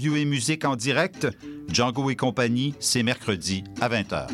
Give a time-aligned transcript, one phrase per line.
[0.00, 1.28] interviews et musique en direct.
[1.70, 4.28] Django et compagnie, c'est mercredi à 20h.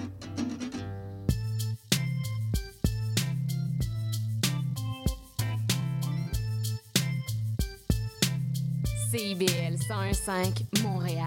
[9.10, 11.24] CIBL 101.5 Montréal.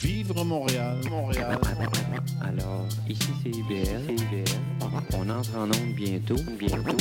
[0.00, 1.58] Vivre Montréal, Montréal.
[2.40, 4.16] Alors, ici c'est IBL.
[5.14, 6.36] On entre en onde bientôt.
[6.56, 6.96] Bientôt.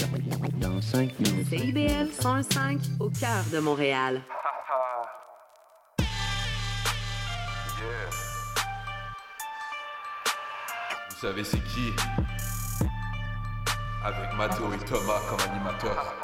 [0.59, 1.47] Dans 5 minutes.
[1.47, 4.23] CIBL 105 au cœur de Montréal.
[11.19, 11.91] Savez c'est qui
[14.05, 16.15] Avec Mathéo et Thomas comme animateurs.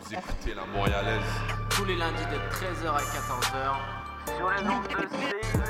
[0.00, 1.24] Vous écoutez la Montréalaise.
[1.70, 5.64] tous les lundis de 13h à 14h sur les ondes de CIBL.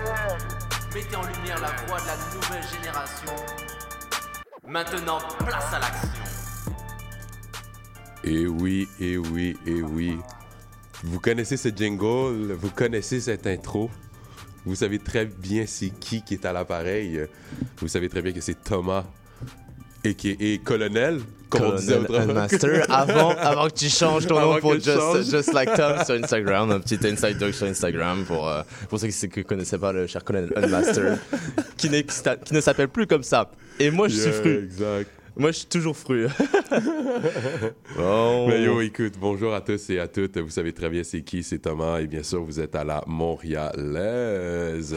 [0.94, 3.32] Mettez en lumière la voix de la nouvelle génération.
[4.66, 6.10] Maintenant, place à l'action.
[8.24, 10.18] Et oui, et oui, et oui.
[11.04, 13.90] Vous connaissez ce jingle, vous connaissez cette intro?
[14.66, 17.20] Vous savez très bien c'est qui qui est à l'appareil.
[17.78, 19.04] Vous savez très bien que c'est Thomas
[20.04, 22.34] et qui colonel, comme on disait Colonel autrefois.
[22.34, 26.14] Master, avant, avant que tu changes ton Avant nom pour just, just Like Tom sur
[26.14, 29.92] Instagram, un petit inside joke sur Instagram pour, euh, pour ceux qui ne connaissaient pas
[29.92, 31.18] le cher Colonel Master,
[31.76, 33.50] qui, n'est- qui ne s'appelle plus comme ça.
[33.80, 34.64] Et moi, je suis fru.
[34.64, 35.10] Exact.
[35.38, 36.26] Moi, je suis toujours fru.
[37.96, 38.48] bon.
[38.48, 40.38] Mais yo, écoute, bonjour à tous et à toutes.
[40.38, 41.98] Vous savez très bien c'est qui, c'est Thomas.
[42.00, 44.96] Et bien sûr, vous êtes à la Montréalaise.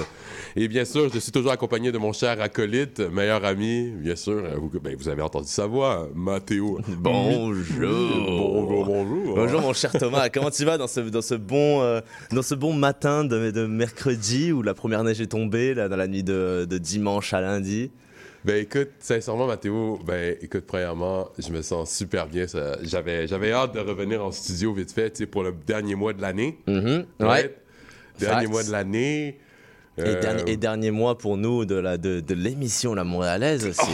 [0.56, 3.92] Et bien sûr, je suis toujours accompagné de mon cher acolyte, meilleur ami.
[3.92, 6.80] Bien sûr, euh, vous, ben, vous avez entendu sa voix, Mathéo.
[6.88, 7.60] Bonjour.
[7.80, 9.36] Bonjour, bonjour.
[9.36, 12.00] Bonjour mon cher Thomas, comment tu vas dans ce, dans ce, bon, euh,
[12.32, 15.98] dans ce bon matin de, de mercredi où la première neige est tombée, là, dans
[15.98, 17.92] la nuit de, de dimanche à lundi?
[18.46, 22.46] Ben écoute, sincèrement, Mathéo, ben écoute, premièrement, je me sens super bien.
[22.84, 26.14] J'avais, j'avais hâte de revenir en studio vite fait, tu sais, pour le dernier mois
[26.14, 26.58] de l'année.
[26.68, 27.28] Mhm, Ouais.
[27.28, 27.56] Ouais.
[28.18, 28.50] Dernier Facts.
[28.52, 29.40] mois de l'année.
[29.98, 33.66] Et, Euh, dernier, et dernier mois pour nous de, la, de, de l'émission La Montréalaise
[33.66, 33.92] aussi.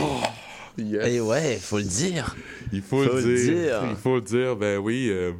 [0.78, 1.06] yes.
[1.08, 2.36] Et ouais, faut le dire.
[2.72, 3.54] Il faut, Faut le dire.
[3.54, 3.80] dire.
[3.90, 4.54] Il faut le dire.
[4.56, 5.08] Ben oui.
[5.10, 5.32] euh,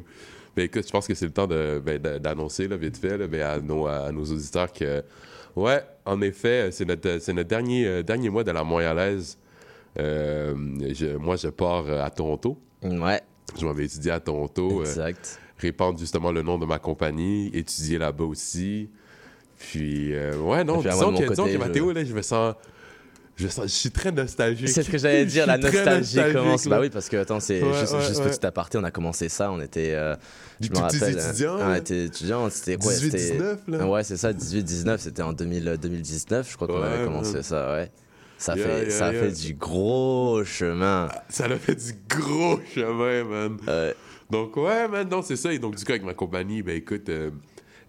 [0.55, 3.27] ben écoute, je pense que c'est le temps de, ben, d'annoncer là, vite fait là,
[3.27, 5.01] ben, à, nos, à nos auditeurs que,
[5.57, 9.37] ouais, en effet, c'est notre, c'est notre dernier, euh, dernier mois de la Montréalaise.
[9.99, 10.55] Euh,
[10.93, 12.57] je- moi, je pars euh, à Toronto.
[12.83, 13.21] Ouais,
[13.59, 14.81] Je m'en vais étudier à Toronto.
[14.81, 15.39] euh, exact.
[15.57, 18.89] répandre justement le nom de ma compagnie, étudier là-bas aussi.
[19.57, 22.53] Puis, euh, ouais, non, disons, que, disons que je- Mathéo, là, je me sens.
[23.37, 24.67] Je, sens, je suis très nostalgique.
[24.69, 26.65] C'est ce que j'allais dire, la nostalgie commence.
[26.65, 26.75] là.
[26.77, 28.29] Bah oui, parce que attends, c'est Ouais, juste, ouais, juste ouais.
[28.31, 29.93] petit aparté, on a commencé ça, on était.
[29.93, 30.15] euh,
[30.59, 31.03] Des je me rappelle.
[31.03, 31.77] euh, étudiants, On là.
[31.77, 33.87] était étudiants, c'était quoi 18, c'était- 19, là.
[33.87, 37.73] Ouais, c'est ça, 18-19, c'était en 2000, euh, 2019, je crois qu'on avait commencé ça,
[37.73, 37.91] ouais.
[38.39, 39.21] Ça, Yeah, fait, yeah, ça yeah.
[39.23, 41.09] fait du gros chemin.
[41.29, 43.57] Ça a fait du gros chemin, man.
[43.67, 43.93] Euh,
[44.29, 45.51] Donc, ouais, man, non, c'est ça.
[45.53, 47.31] Et donc, du coup, avec ma compagnie, ben écoute, euh,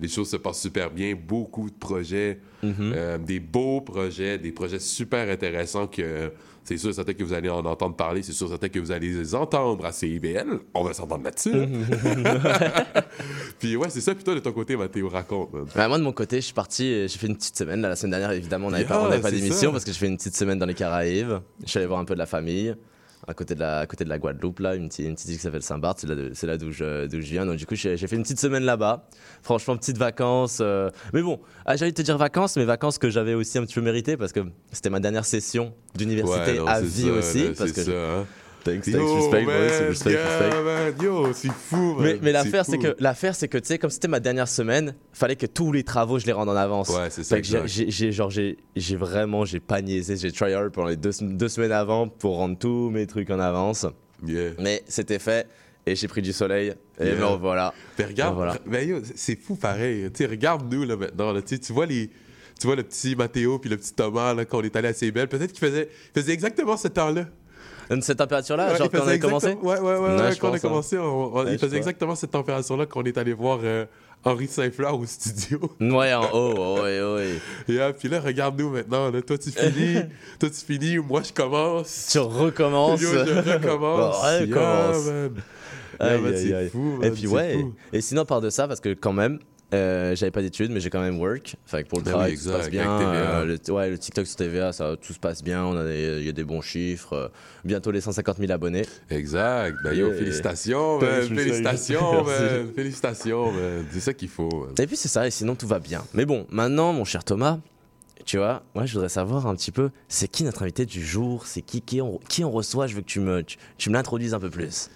[0.00, 1.14] les choses se passent super bien.
[1.14, 2.74] Beaucoup de projets, mhm.
[2.78, 6.32] euh, des beaux projets, des projets super intéressants que
[6.68, 8.22] c'est sûr, certain que vous allez en entendre parler.
[8.22, 10.60] C'est sûr, certain que vous allez les entendre à CIBL.
[10.74, 11.50] On va s'entendre là-dessus.
[13.58, 14.14] Puis, ouais, c'est ça.
[14.14, 16.92] Puis toi, de ton côté, Mathéo, raconte, bah, moi, de mon côté, je suis parti,
[16.92, 17.80] euh, j'ai fait une petite semaine.
[17.80, 19.98] Là, la semaine dernière, évidemment, on n'avait pas, Yeah, pas c'est d'émission parce que j'ai
[19.98, 21.38] fait une petite semaine dans les Caraïbes.
[21.64, 22.74] Je suis allé voir un peu de la famille.
[23.26, 25.36] À côté de la, à côté de la Guadeloupe, là, une petite, une petite île
[25.36, 26.06] qui s'appelle Saint-Barth, c'est
[26.46, 27.44] là, là d'où je, je viens.
[27.44, 29.08] Donc, du coup, j'ai fait une petite semaine là-bas.
[29.42, 30.58] Franchement, petites vacances.
[30.60, 33.58] euh, Mais bon, ah, j'ai envie de te dire vacances, mais vacances que j'avais aussi
[33.58, 34.40] un petit peu méritées parce que
[34.72, 37.44] c'était ma dernière session d'université Ouais, à vie ça, aussi.
[37.58, 38.26] parce que ça, hein.
[38.64, 40.62] Thanks, thanks, Yo, respect, boys, man, respect, yeah, respect.
[40.62, 42.02] man, Yo, c'est fou, man.
[42.02, 44.94] Mais, mais l'affaire, c'est que, l'affaire, c'est que, tu sais, comme c'était ma dernière semaine,
[45.12, 46.88] fallait que tous les travaux, je les rende en avance.
[46.90, 50.52] Ouais, c'est ça, Fait que j'ai- genre, j'ai, j'ai vraiment, j'ai pas niaisé, j'ai try
[50.52, 53.86] hard pendant les deux, deux semaines avant pour rendre tous mes trucs en avance.
[54.26, 54.50] Yeah.
[54.58, 55.46] Mais c'était fait
[55.86, 56.74] et j'ai pris du soleil.
[57.00, 57.14] Et Yeah.
[57.14, 57.72] me voilà.
[57.98, 58.56] Mais regarde, voilà.
[58.66, 60.10] mais yo, c'est fou pareil.
[60.12, 61.32] Tu regarde-nous là maintenant.
[61.32, 62.10] Là, tu vois les.
[62.60, 64.92] Tu vois le petit Mathéo puis le petit Thomas là, quand on est allé à
[64.92, 65.28] Cébel.
[65.28, 67.26] Peut-être qu'il faisait, faisait exactement ce temps-là.
[68.00, 69.54] Cette température-là, Ouais, genre quand on a commencé?
[69.62, 70.36] Ouais, ouais, ouais.
[70.40, 70.58] Quand on a hein.
[70.58, 71.02] commencé, on-
[71.34, 71.78] on- Ouais, il faisait crois.
[71.78, 73.86] exactement cette température-là quand on est allé voir euh,
[74.24, 75.60] Henri Saint-Fleur au studio.
[75.80, 77.40] Ouais, en haut, ouais, ouais.
[77.68, 79.10] Et ah, puis là, regarde-nous maintenant.
[79.10, 80.00] Là, toi, tu finis.
[80.38, 80.98] toi, tu finis.
[80.98, 82.08] Moi, je commence.
[82.10, 83.00] Tu recommences.
[83.00, 84.22] Yo, je recommence.
[84.22, 85.04] Ouais, recommence.
[85.06, 85.32] Yeah, man.
[86.00, 86.68] Aïe, Yeah, man, aïe, c'est aïe.
[86.68, 87.74] fou, Et puis ouais, fou.
[87.92, 89.38] et sinon par de ça, parce que quand même,
[89.74, 91.56] euh, j'avais pas d'études, mais j'ai quand même work.
[91.66, 93.00] Fait que pour le Ah travail, oui, tout se passe bien.
[93.00, 95.70] euh, le, ouais, le TikTok sur TVA, ça, tout se passe bien.
[95.90, 97.12] Il y a des bons chiffres.
[97.14, 97.28] euh,
[97.64, 98.86] bientôt les 150 000 abonnés.
[99.10, 99.76] Exact.
[99.84, 101.22] Ben, yo, félicitations, man.
[101.22, 102.68] Félicitations, man.
[102.74, 103.52] Félicitations.
[103.90, 104.74] C'est ça qu'il faut, man.
[104.78, 106.02] Et puis c'est ça, et sinon tout va bien.
[106.14, 107.58] Mais bon, maintenant, mon cher Thomas,
[108.24, 111.46] tu vois, moi je voudrais savoir un petit peu, c'est qui notre invité du jour?
[111.46, 112.86] C'est qui qui on, qui on reçoit?
[112.86, 114.90] Je veux que tu me, tu, tu me l'introduises un peu plus.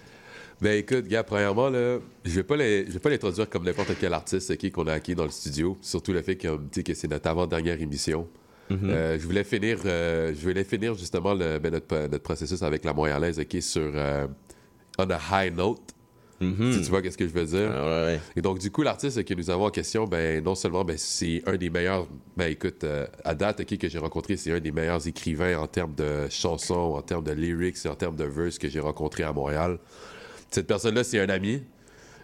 [0.61, 3.91] Ben écoute, gars, premièrement, là, je vais pas les- je vais pas l'introduire comme n'importe
[3.99, 5.77] quel artiste ok, qu'on a acquis dans le studio.
[5.81, 8.27] Surtout le fait que, que c'est notre avant-dernière émission.
[8.69, 8.79] Mhm.
[8.89, 12.85] Euh, je voulais finir, euh, je voulais finir justement le- ben, notre, notre processus avec
[12.85, 14.25] la Montréalaise, sur euh,
[14.97, 15.81] on a high note.
[16.39, 16.73] Mhm.
[16.73, 17.71] Si tu vois qu'est-ce que je veux dire.
[17.73, 18.19] Ah, ouais, ouais.
[18.35, 21.41] Et donc, du coup, l'artiste que nous avons en question, ben, non seulement ben, c'est
[21.45, 22.07] un des meilleurs,
[22.37, 22.85] ben, écoute,
[23.23, 26.95] à date, ok, que j'ai rencontré, c'est un des meilleurs écrivains en termes de chansons,
[26.95, 29.77] en termes de lyrics en termes de verse que j'ai rencontré à Montréal.
[30.53, 31.63] Cette personne-là, c'est un ami.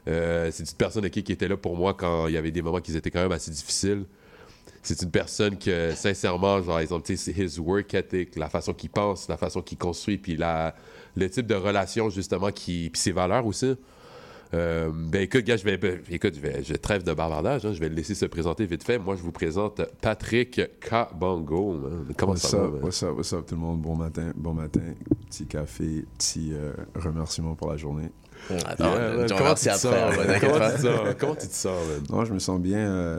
[0.08, 2.62] Euh, c'est une personne ok, qui était là pour moi quand il y avait des
[2.62, 4.06] moments qui étaient quand même assez difficiles.
[4.82, 8.74] C'est une personne que, sincèrement, genre, exemple, tu sais, c'est his work ethic, la façon
[8.74, 10.74] qu'il pense, la façon qu'il construit, puis la,
[11.18, 13.76] le type de relation, justement, qui, puis ses valeurs aussi.
[14.54, 17.74] Euh, ben écoute, gars, je vais, ben, écoute, je, vais, je trêve de bavardage, hein,
[17.74, 18.98] je vais le laisser se présenter vite fait.
[18.98, 21.74] Moi, je vous présente Patrick Kabongo.
[21.74, 22.14] man.
[22.18, 22.64] Comment What's ça va?
[22.64, 22.82] up, man?
[22.82, 23.82] what's up, what's up tout le monde?
[23.82, 24.82] Bon matin, bon matin.
[25.30, 28.10] Petit café, petit euh, remerciement pour la journée.
[28.66, 29.82] Attends, Yeah, man, tu comment tu te sens,
[30.40, 31.16] Comment tu te sens?
[31.20, 32.04] Comment tu te sens, man?
[32.10, 32.80] Non, je me sens bien.
[32.80, 33.18] euh,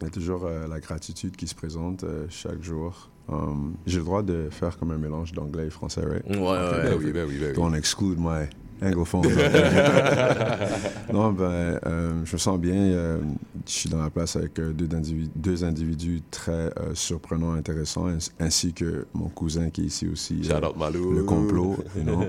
[0.00, 3.10] Il y a toujours euh, la gratitude qui se présente euh, chaque jour.
[3.28, 6.24] Um, J'ai le droit de faire comme un mélange d'anglais et français, right?
[6.26, 6.94] Ouais, ouais, Ben ouais.
[6.98, 7.54] oui, ben oui, ben oui.
[7.54, 8.46] Don't exclude my
[8.82, 9.22] anglophone.
[11.12, 11.44] non, ben,
[11.86, 12.74] euh, je me sens bien.
[12.74, 13.20] euh,
[13.66, 18.08] je suis dans la place avec euh, deux, individus, deux individus très euh, surprenants, intéressants,
[18.08, 20.42] ins- ainsi que mon cousin qui est ici aussi.
[20.44, 21.12] Shout out Malou.
[21.12, 22.24] le complot, you know.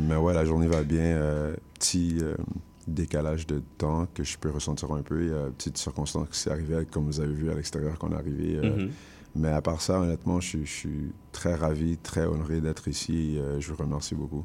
[0.00, 1.18] Mais ouais, la journée va bien.
[1.78, 2.18] petit
[2.88, 5.20] décalage de temps que je peux ressentir un peu.
[5.22, 7.98] Il y a une petite circonstance qui s'est arrivée, comme vous avez vu à l'extérieur
[7.98, 8.60] qu'on est arrivé.
[8.62, 8.90] Mhm.
[9.38, 13.34] Mais à part ça, honnêtement, je, suis- je suis très ravi, très honoré d'être ici.
[13.36, 14.44] et, euh, je vous remercie beaucoup.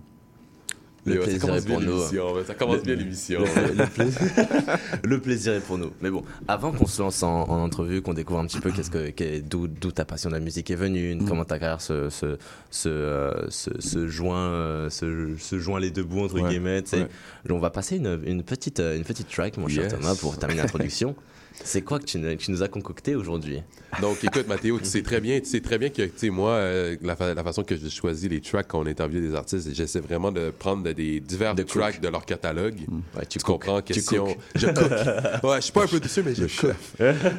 [1.06, 1.98] Le plaisir est pour nous.
[1.98, 2.44] man.
[2.46, 3.42] Ça commence bien l'émission.
[3.42, 4.22] Le, le plaisir,
[5.04, 5.92] le plaisir est pour nous.
[6.02, 8.92] Mais bon, avant qu'on se lance en, en entrevue, qu'on découvre un petit peu qu'est-ce
[8.92, 11.26] que, d'où, ta passion de la musique est venue, Mm.
[11.28, 12.38] comment ta carrière se, se,
[12.70, 16.84] se, euh, se- joint, euh, se, joint les deux bouts, entre Ouais, guillemets.
[16.94, 17.08] ouais.
[17.50, 19.88] On va passer une, une, petite, euh, une petite track, mon cher.
[19.90, 21.16] Thomas, pour terminer l'introduction.
[21.64, 23.62] C'est quoi que tu, que tu nous as concocté aujourd'hui?
[24.02, 26.52] Donc, écoute, Mathéo, tu sais très bien, tu sais très bien que, tu sais, moi,
[26.52, 29.74] euh, la, fa- la façon que je choisis les tracks quand on interviewe des artistes,
[29.74, 32.04] j'essaie vraiment de prendre des divers De tracks cook.
[32.04, 32.80] de leur catalogue.
[33.16, 34.28] Ouais, Tu, comprends, question.
[34.56, 35.44] Je cook.
[35.44, 36.76] ouais, je suis pas un peu dessus, mais je cook.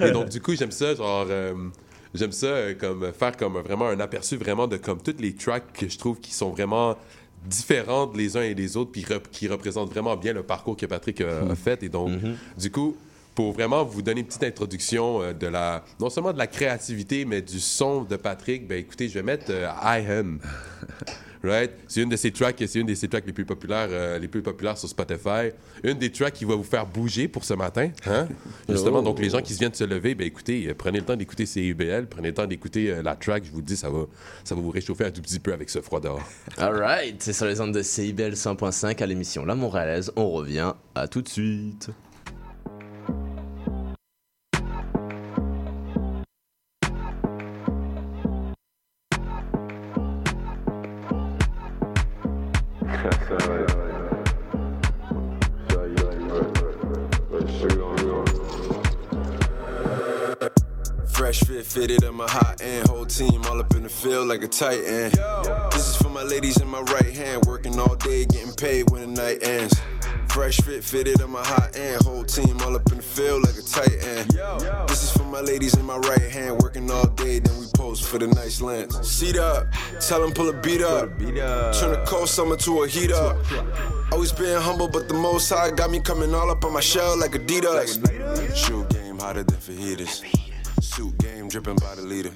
[0.06, 1.26] Et donc, du coup, j'aime ça, genre.
[1.28, 1.54] euh,
[2.14, 5.72] J'aime ça euh, comme faire comme vraiment un aperçu vraiment de comme toutes les tracks
[5.72, 6.94] que je trouve qui sont vraiment
[7.46, 10.84] différentes les uns et les autres puis rep- qui représentent vraiment bien le parcours que
[10.84, 12.36] Patrick a fait et donc Mhm.
[12.58, 12.96] du coup
[13.34, 17.24] pour vraiment vous donner une petite introduction euh, de la non seulement de la créativité
[17.24, 18.66] mais du son de Patrick.
[18.66, 20.38] Ben écoutez je vais mettre euh, I Am.
[21.44, 21.72] Right?
[21.88, 24.28] C'est une de ses tracks c'est une de ses tracks les plus populaires euh, les
[24.28, 25.50] plus populaires sur Spotify.
[25.82, 28.28] Une des tracks qui va vous faire bouger pour ce matin hein?
[28.68, 29.02] Justement Oh.
[29.02, 31.46] donc les gens qui viennent de se lever ben écoutez euh, prenez le temps d'écouter
[31.46, 33.44] CIBL prenez le temps d'écouter euh, la track.
[33.44, 34.04] Je vous dis ça va
[34.44, 36.22] ça va vous réchauffer un tout petit peu avec ce froid dehors.
[36.58, 40.12] Alright, c'est sur les ondes de CIBL 100.5 à l'émission La Montréalaise.
[40.14, 41.90] On revient à tout de suite.
[62.22, 62.88] A hot end.
[62.88, 65.12] Whole team all up in the field like a tight end.
[65.72, 67.44] This is for my ladies in my right hand.
[67.46, 69.80] Working all day, getting paid when the night ends.
[70.28, 72.02] Fresh fit, fitted, I'm hot end.
[72.02, 74.30] Whole team all up in the field like a tight end.
[74.88, 76.60] This is for my ladies in my right hand.
[76.62, 78.96] Working all day, then we pose for the nice lens.
[79.06, 79.66] Seat up,
[80.00, 81.18] tell them pull a beat up.
[81.18, 83.36] Turn the cold summer to a heat up.
[84.12, 87.18] Always been humble, but the most high got me coming all up on my shell
[87.18, 87.98] like Adidas.
[88.54, 90.24] Shoe game hotter than fajitas.
[90.82, 91.16] Suit
[91.52, 92.30] dripping by the leader.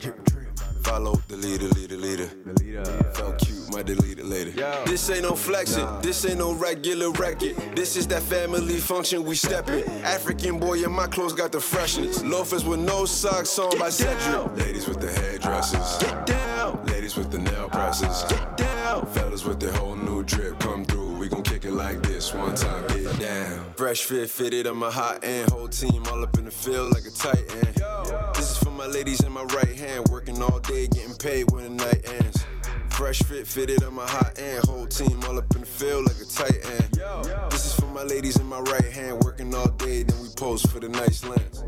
[0.83, 2.27] Follow the leader, leader, leader.
[3.15, 4.51] Felt cute, might delete it later.
[4.85, 7.57] This ain't no flexing, this ain't no regular record.
[7.75, 9.89] This is that family function we steppin'.
[10.05, 12.23] African boy in my clothes got the freshness.
[12.25, 14.55] Loafers with no socks on by Cedric.
[14.59, 15.97] Ladies with the hairdressers.
[15.99, 16.85] Get down.
[16.85, 18.23] Ladies with the nail presses.
[18.29, 19.07] Get down.
[19.07, 21.06] Fellas with their whole new drip come through.
[21.77, 23.75] Like this one time, get down.
[23.77, 25.51] Fresh fit, fitted, I'm a hot end.
[25.51, 28.35] Whole team all up in the field like a tight end.
[28.35, 30.09] This is for my ladies in my right hand.
[30.09, 32.45] Working all day, getting paid when the night ends.
[32.89, 34.65] Fresh fit, fitted, I'm a hot end.
[34.65, 37.51] Whole team all up in the field like a tight end.
[37.51, 39.23] This is for my ladies in my right hand.
[39.23, 41.63] Working all day, then we pose for the nice lens.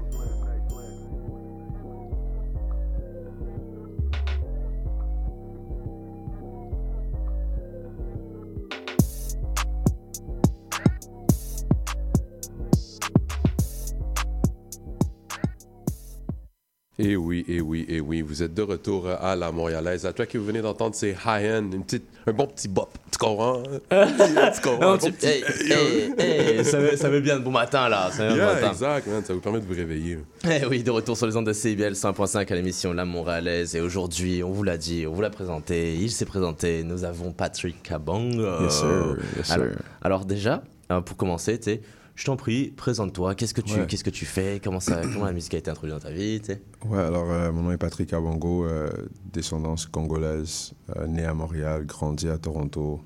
[17.00, 20.04] Et oui, et oui, et oui, vous êtes de retour à la Montréalaise.
[20.04, 22.90] À toi qui vous venez d'entendre, c'est high-end, une petite, un bon petit bop.
[23.12, 23.62] Tu comprends?
[23.90, 24.80] tu comprends?
[24.80, 26.12] Non, Un bon tu- petit- hey, hey,
[26.58, 28.10] hey, ça, met, ça bien de bon matin là.
[28.10, 28.70] Ça bon Yeah, matin.
[28.72, 30.18] exact, man, ça vous permet de vous réveiller.
[30.44, 33.76] Eh oui, de retour sur les ondes de CIBL 100.5 à l'émission La Montréalaise.
[33.76, 36.82] Et aujourd'hui, on vous l'a dit, on vous l'a présenté, il s'est présenté.
[36.82, 38.28] Nous avons Patrick Cabang.
[38.40, 39.16] euh, Yes, sir.
[39.36, 39.76] Yes, alors, sir.
[40.02, 41.80] alors déjà, euh, pour commencer, tu sais,
[42.18, 43.37] je t'en prie, présente-toi.
[43.37, 43.87] Qu'est-ce que tu, Ouais.
[43.87, 44.60] qu'est-ce que tu fais?
[44.62, 46.42] Comment ça, comment la musique a été introduite dans ta vie
[46.84, 48.90] Ouais, alors euh, mon nom est Patrick Abongo, euh,
[49.32, 53.00] descendance congolaise, euh, né à Montréal, grandi à Toronto.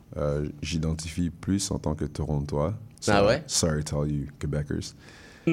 [0.63, 2.73] J'identifie plus en tant que Torontois.
[3.07, 3.43] Ah ouais?
[3.47, 4.95] Sorry to all you Quebecers.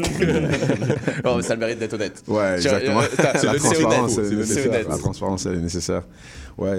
[1.25, 2.23] Oh, mais ça a le mérite d'être honnête.
[2.27, 3.01] Ouais, exactement.
[3.01, 4.87] la transparence, est nécessaire.
[4.87, 6.03] La transparence, elle est nécessaire.
[6.57, 6.77] Ouais,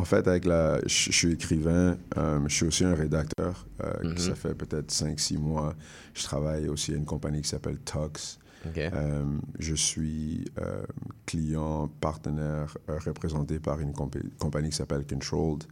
[0.00, 3.66] en fait, avec la, je je suis écrivain, euh, je suis aussi un rédacteur.
[3.84, 4.18] euh, Mhm.
[4.18, 5.74] Ça fait peut-être 5-6 mois.
[6.14, 8.38] Je travaille aussi à une compagnie qui s'appelle Tux.
[8.66, 8.78] Ok.
[8.78, 9.24] Euh,
[9.58, 10.82] je suis euh,
[11.26, 12.76] client, partenaire
[13.08, 13.92] représenté par une
[14.38, 15.64] compagnie qui s'appelle Controlled.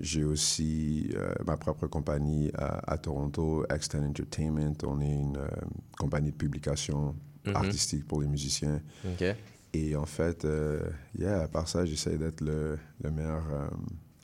[0.00, 1.10] J'ai aussi
[1.46, 4.74] ma propre compagnie à, à Toronto, Extend Entertainment.
[4.86, 5.38] On est une
[5.98, 7.14] compagnie de publication
[7.46, 7.56] Mhm.
[7.56, 8.80] artistique pour les musiciens.
[9.74, 10.80] Et en fait, euh,
[11.18, 13.68] yeah, à part ça, j'essaie d'être le, le meilleur euh,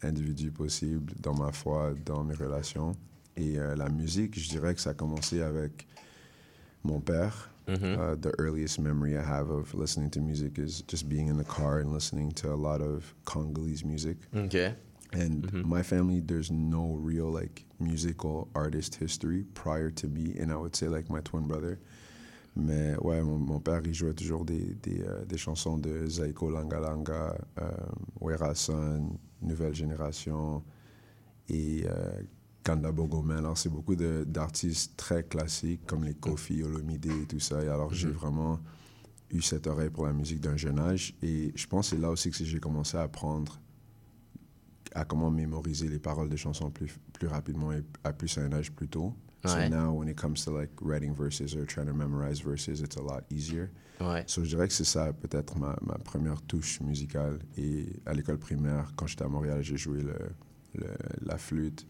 [0.02, 2.92] individu possible dans ma foi, dans mes relations.
[3.37, 5.87] Et euh, la musique, je dirais que ça a commencé avec
[6.85, 7.50] mon père.
[7.69, 7.95] Mhm.
[7.99, 11.45] Uh, the earliest memory I have of listening to music is just being in the
[11.45, 14.16] car and listening to a lot of Congolese music.
[14.35, 14.57] Ok.
[15.12, 15.64] And Mhm.
[15.66, 20.75] my family, there's no real like musical artist history prior to me, and I would
[20.76, 21.78] say like my twin brother.
[22.60, 26.50] Mais ouais, mon, mon père, il jouait toujours des, des, euh, des chansons de Zaiko
[26.50, 27.70] Langalanga, euh,
[28.20, 29.10] Wera Son,
[29.42, 30.62] Nouvelle Génération
[31.48, 32.22] et euh,
[32.62, 33.38] Kanda Bogomel.
[33.38, 37.62] Alors, c'est beaucoup d'artistes très classiques comme les Kofi, Olomide et tout ça.
[37.64, 38.12] Et alors, j'ai Mhm.
[38.14, 38.60] vraiment
[39.30, 41.14] eu cette oreille pour la musique d'un jeune âge.
[41.22, 43.58] Et je pense que c'est là aussi que j'ai commencé à apprendre
[44.94, 48.52] à comment mémoriser les paroles des chansons plus, plus rapidement et à plus à un
[48.52, 49.14] âge plus tôt.
[49.44, 49.68] So Ouais.
[49.70, 53.02] now, when it comes to like writing verses or trying to memorize verses, it's a
[53.02, 53.70] lot easier.
[54.00, 54.23] Ouais.
[54.26, 57.38] So je dirais que c'est ça peut-être ma, ma première touche musicale.
[57.56, 60.14] Et à l'école primaire, quand j'étais à Montréal, j'ai joué le,
[60.75, 61.87] le- la flûte.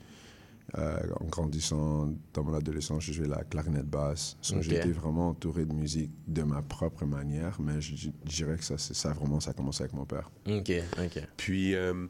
[0.78, 4.36] Euh, en grandissant dans mon adolescence, j'ai joué la clarinette basse.
[4.40, 4.62] So Ok.
[4.62, 8.62] J'ai été vraiment entouré de musique de ma propre manière, mais je, je dirais que
[8.62, 10.30] ça, ça vraiment, ça a commencé avec mon père.
[10.48, 10.70] Ok.
[11.04, 11.26] Ok.
[11.36, 12.06] Puis, euh,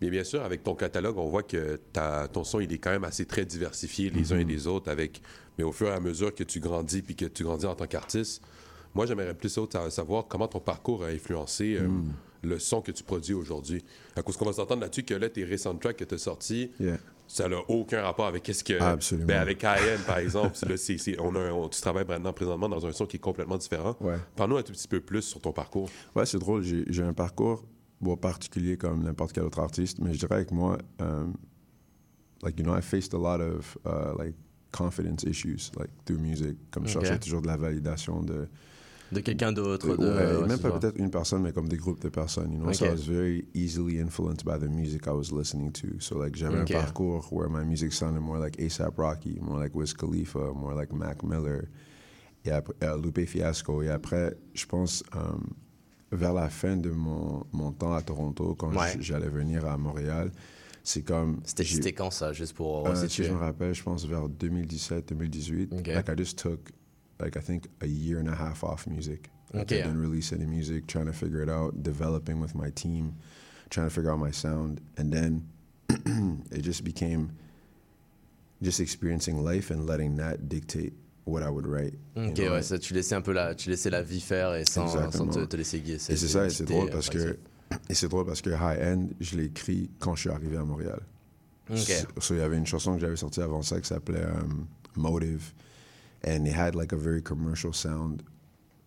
[0.00, 2.90] bien, bien sûr, avec ton catalogue, on voit que ta, ton son, il est quand
[2.90, 4.50] même assez très diversifié les uns et Mhm.
[4.50, 4.90] les autres.
[4.90, 5.20] Avec,
[5.58, 7.86] mais au fur et à mesure que tu grandis puis que tu grandis en tant
[7.86, 8.42] qu'artiste,
[8.94, 9.58] moi, j'aimerais plus
[9.90, 12.12] savoir comment ton parcours a influencé euh, Mm.
[12.42, 13.84] le son que tu produis aujourd'hui.
[14.14, 16.70] À cause qu'on va s'entendre là-dessus que là, tes récents tracks que tu as sortis,
[16.80, 16.96] Yeah.
[17.26, 18.80] ça n'a aucun rapport avec qu'est-ce que.
[18.80, 19.26] Absolument.
[19.26, 19.76] Ben, avec AN,
[20.06, 20.56] par exemple.
[20.68, 20.76] Là,
[21.18, 23.96] on a on- tu travailles maintenant présentement dans un son qui est complètement différent.
[24.00, 24.16] Ouais.
[24.36, 25.90] Parle-nous un tout petit peu plus sur ton parcours.
[26.14, 26.62] Ouais, c'est drôle.
[26.62, 27.64] J'ai un parcours
[28.00, 31.34] bon, particulier comme n'importe quel autre artiste, mais je dirais avec moi, um,
[32.42, 34.34] like, you know, I faced a lot of, uh, like,
[34.72, 36.56] confidence issues, like, through music.
[36.70, 37.04] Comme je Ok.
[37.04, 38.48] cherchais toujours de la validation de...
[39.12, 39.86] De quelqu'un d'autre.
[39.86, 42.52] de- de- ouais, ouais, même pas peut-être une personne, mais comme des groupes de personnes,
[42.52, 42.72] you know.
[42.72, 42.90] So Ok.
[42.90, 46.00] I was very easily influenced by the music I was listening to.
[46.00, 46.72] So, like, j'avais Ok.
[46.72, 50.74] un parcours where my music sounded more like A$AP Rocky, more like Wiz Khalifa, more
[50.74, 51.68] like Mac Miller,
[52.44, 53.80] et après, euh, Lupe Fiasco.
[53.82, 55.50] Et après, je pense, um,
[56.16, 58.96] vers la fin de mon, mon temps à Toronto, quand Ouais.
[59.00, 60.32] j'allais venir à Montréal,
[60.82, 61.40] c'est comme...
[61.44, 65.78] C'était quand ça, juste pour euh, si je me rappelle, je pense vers 2017-2018.
[65.78, 65.86] Ok.
[65.88, 66.70] Like I just took,
[67.20, 69.30] like I think a year and a half off music.
[69.52, 69.72] Like, Ok.
[69.72, 73.14] I didn't release any music, trying to figure it out, developing with my team,
[73.70, 75.42] trying to figure out my sound, and then
[76.50, 77.30] it just became
[78.62, 80.92] just experiencing life and letting that dictate
[81.26, 81.94] what I would write.
[82.16, 84.88] Ok, ouais, ça, tu laissais un peu la, tu laissais la vie faire et sans,
[84.88, 85.94] sans te, te laisser guider.
[86.08, 87.38] Et c'est ça, et c'est drôle parce que
[87.88, 90.64] et c'est drôle parce que High End, je l'ai écrit quand je suis arrivé à
[90.64, 91.00] Montréal.
[91.68, 91.78] Ok.
[91.78, 94.68] So, so il y avait une chanson que j'avais sortie avant ça qui s'appelait um,
[94.94, 95.52] Motive,
[96.24, 98.22] and it had like a very commercial sound,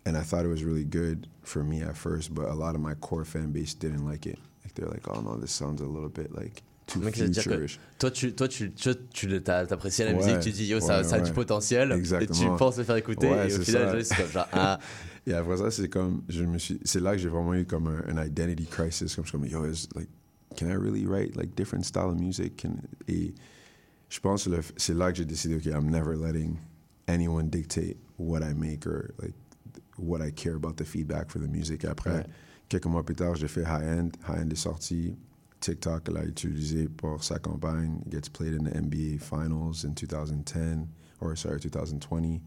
[0.05, 2.81] and I thought it was really good for me at first, but a lot of
[2.81, 4.39] my core fan base didn't like it.
[4.63, 7.49] Like they're like, oh no, this sounds a little bit like too Donc, c'est-à-dire que
[7.49, 7.79] futurish.
[7.97, 9.39] toi, tu, toi, tu, tu, tu la
[10.13, 12.55] Ouais, musique, tu dis yo, ça, ouais, ça a du potentiel, et tu Exactement.
[12.57, 14.79] penses le faire écouter, Ouais, et au final, c'est comme genre, ah,
[15.27, 17.87] Et après ça, c'est comme, je me suis, c'est là que j'ai vraiment eu comme
[17.87, 20.09] un, un identity crisis, comme je suis comme, yo, is, like,
[20.55, 22.57] can I really write like different style of music?
[22.61, 22.77] Can,
[23.07, 23.33] et
[24.09, 26.57] je pense que c'est là que j'ai décidé, ok, I'm never letting
[27.07, 29.35] anyone dictate what I make or like
[29.97, 31.85] what I care about the feedback for the music.
[31.85, 32.25] Après,
[32.69, 34.09] quelques mois plus tard, j'ai fait High End.
[34.27, 35.15] High End est sorti.
[35.59, 37.99] TikTok l'a utilisé pour sa campagne.
[38.09, 40.87] Gets played in the NBA Finals in 2010,
[41.21, 42.41] or sorry, 2020.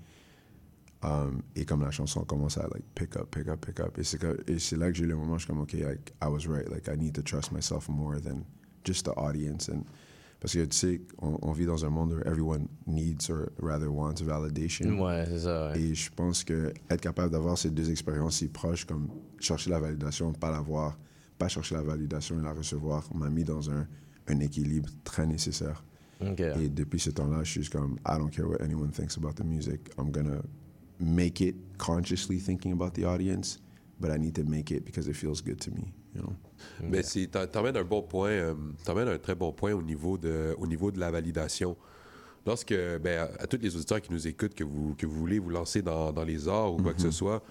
[1.04, 3.99] Um, et comme la chanson commence à like pick up, pick up, pick up.
[3.99, 5.73] Et c'est que- et c'est là que j'ai eu le moment, je suis comme, OK,
[5.73, 6.69] like, I was right.
[6.71, 8.45] Like, I need to trust myself more than
[8.85, 9.69] just the audience.
[9.69, 9.83] And,
[10.38, 13.88] parce que tu sais, on, on vit dans un monde où everyone needs or rather
[13.90, 14.97] wants validation.
[15.00, 15.71] Ouais, c'est ça.
[15.73, 15.81] ouais.
[15.81, 19.09] Et je pense que être capable d'avoir ces deux expériences si proches, comme
[19.40, 20.97] chercher la validation, pas l'avoir,
[21.42, 23.87] pas chercher la validation et la recevoir, m'a mis dans un,
[24.28, 25.82] un équilibre très nécessaire.
[26.20, 26.40] Ok.
[26.40, 29.44] Et depuis ce temps-là, je suis comme, I don't care what anyone thinks about the
[29.44, 29.80] music.
[29.99, 30.40] I'm gonna
[31.00, 33.58] make it consciously thinking about the audience,
[33.99, 36.32] but I need to make it because it feels good to me, you know?
[36.80, 40.54] Mais c'est, t'emmènes un bon point, euh, t'emmènes un très bon point au niveau de,
[40.58, 41.76] au niveau de la validation.
[42.46, 42.72] Lorsque,
[43.02, 45.50] ben, à, à tous les auditeurs qui nous écoutent, que vous, que vous voulez vous
[45.50, 47.42] lancer dans, dans les arts ou quoi que ce soit,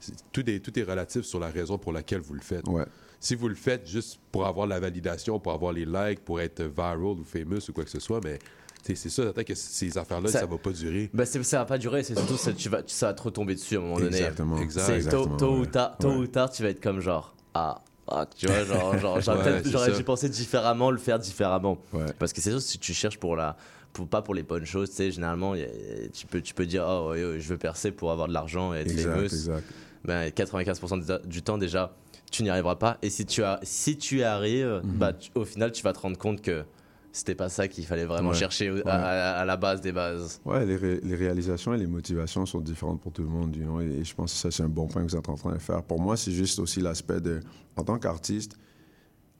[0.00, 2.66] c'est- tout, est, tout est relatif sur la raison pour laquelle vous le faites.
[2.66, 2.84] Ouais.
[3.20, 6.62] Si vous le faites juste pour avoir la validation, pour avoir les likes, pour être
[6.62, 8.38] viral ou famous ou quoi que ce soit, mais
[8.82, 11.10] c'est ça, peut-être que ces affaires-là, ça, Ça- va pas durer.
[11.24, 13.76] C'est- ça va pas durer, c'est surtout ça, tu vas, ça va te retomber dessus
[13.76, 14.16] à un moment donné.
[14.18, 14.56] Exactement.
[14.56, 16.16] Tôt, Exactement, tôt ou tard, tôt Ouais.
[16.16, 20.02] ou tard, tu vas être comme genre ah, fuck, tu vois, genre, genre Ouais, j'aurais
[20.04, 21.78] penser différemment, le faire différemment.
[21.92, 22.04] Ouais.
[22.18, 23.56] Parce que c'est sûr, si tu cherches pour la,
[23.94, 26.84] pour, pas pour les bonnes choses, tu sais, généralement, a- tu peux, tu peux dire
[26.86, 29.24] oh, je veux percer pour avoir de l'argent et être Exact, famous.
[29.24, 29.64] exact.
[30.04, 31.92] Ben, 95% du- du temps déjà,
[32.30, 32.98] tu n'y arriveras pas.
[33.02, 34.92] Et si tu, as, si tu y arrives, Mhm.
[34.98, 36.64] bah, tu- au final, tu vas te rendre compte que
[37.12, 38.34] c'était pas ça qu'il fallait vraiment Ouais.
[38.36, 38.82] chercher Ouais.
[38.86, 40.40] à, à- à la base des bases.
[40.44, 43.62] Ouais, les, ré- les réalisations et les motivations sont différentes pour tout le monde, you
[43.64, 45.34] know, et, et je pense que ça, c'est un bon point que vous êtes en
[45.36, 45.82] train de faire.
[45.82, 47.40] Pour moi, c'est juste aussi l'aspect de,
[47.76, 48.56] en tant qu'artiste,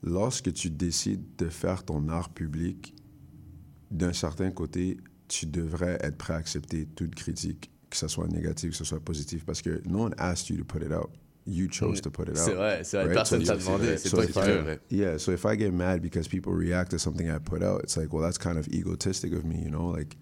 [0.01, 2.95] lorsque tu décides de faire ton art public,
[3.91, 8.71] d'un certain côté, tu devrais être prêt à accepter toute critique, que ce soit négative,
[8.71, 11.09] que ce soit positive, parce que no one asked you to put it out.
[11.49, 12.03] You chose mm.
[12.03, 12.45] to put it out.
[12.45, 13.05] C'est vrai, c'est vrai.
[13.07, 13.15] Right?
[13.15, 15.71] Personne So t'a you- demandé, c'est so toi qui I- Yeah, so if I get
[15.71, 18.67] mad because people react to something I put out, it's like, well, that's kind of
[18.67, 19.87] egotistic of me, you know?
[19.87, 20.17] Like,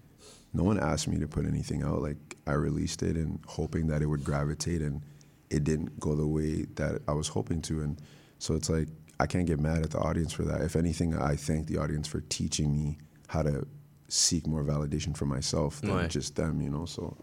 [0.54, 2.00] no one asked me to put anything out.
[2.00, 5.02] Like, I released it and hoping that it would gravitate, and
[5.50, 7.80] it didn't go the way that I was hoping to.
[7.80, 8.00] And
[8.38, 8.86] so it's like,
[9.18, 10.60] I can't get mad at the audience for that.
[10.60, 13.66] If anything, I thank the audience for teaching me how to
[14.08, 16.06] seek more validation for myself than Ouais.
[16.08, 16.86] just them, you know?
[16.86, 17.16] So,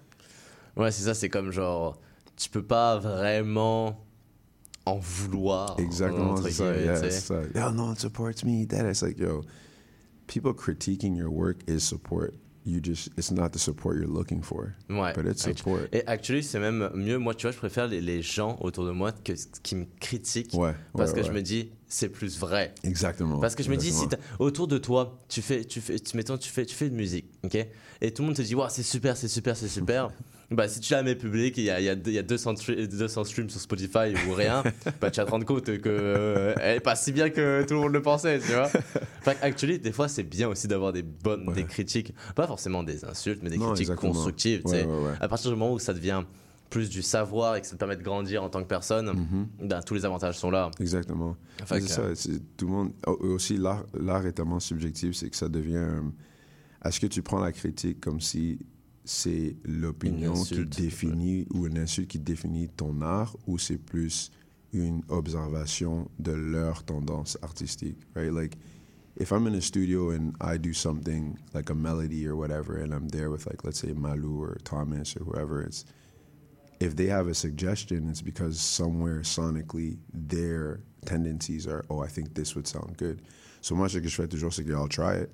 [0.76, 2.02] Ouais, c'est ça, c'est comme genre,
[2.36, 4.06] tu peux pas vraiment
[4.86, 5.76] en vouloir.
[5.80, 6.76] Exactement, entre c'est ça.
[6.76, 8.66] Yeah, it's like, yo, no one supports me.
[8.68, 9.44] That it's like, yo,
[10.28, 12.34] people critiquing your work is support.
[12.66, 15.12] You just, it's not the support you're looking for, Ouais.
[15.14, 15.90] but it's support.
[15.92, 17.18] Et actually, c'est même mieux.
[17.18, 20.54] Moi, tu vois, je préfère les, les gens autour de moi que, qui me critiquent.
[20.54, 22.74] Ouais, Parce ouais, que je me dis, c'est plus vrai.
[22.86, 23.42] Exactement.
[23.42, 24.38] Parce que je me dis, si exactement.
[24.40, 27.26] autour de toi, tu fais, tu fais, tu, mettons, tu fais, tu fais de musique,
[27.44, 27.68] ok
[28.00, 30.10] Et tout le monde te dit, waouh, c'est super, c'est super, c'est super.
[30.52, 32.54] bah, si tu la mets publique, il y a, il y, a, y a 200,
[32.54, 34.62] stri- 200 streams sur Spotify ou rien,
[35.02, 37.74] bah, tu vas te rendre compte que euh, elle est pas si bien que tout
[37.76, 38.70] le monde le pensait, tu vois.
[39.22, 43.06] Enfin, actually, des fois, c'est bien aussi d'avoir des bonnes, des critiques, pas forcément des
[43.06, 44.12] insultes, mais des Non, critiques exactement.
[44.14, 44.86] constructives, Ouais.
[45.22, 46.24] À partir du moment où ça devient
[46.70, 49.14] plus du savoir et que ça te permet de grandir en tant que personne,
[49.62, 50.72] ben, tous les avantages sont là.
[50.80, 51.38] Exactement.
[51.68, 52.02] C'est ça.
[52.58, 52.92] Tout le monde.
[53.08, 55.76] au- Aussi, l'art, l'art est tellement subjectif, c'est que ça devient.
[55.78, 56.02] euh,
[56.84, 58.58] Est-ce que tu prends la critique comme si
[59.06, 64.32] c'est l'opinion qui définit ou une insulte qui définit ton art, ou c'est plus
[64.72, 68.32] une observation de leur tendance artistique, right?
[68.32, 68.58] Like,
[69.16, 72.94] if I'm in a studio and I do something like a melody or whatever, and
[72.94, 75.86] I'm there with like let's say Malou or Thomas or whoever, it's
[76.80, 82.34] if they have a suggestion, it's because somewhere sonically their tendencies are, oh, I think
[82.34, 83.22] this would sound good.
[83.62, 85.30] So moi, ce que je fais toujours, c'est que I'll try it.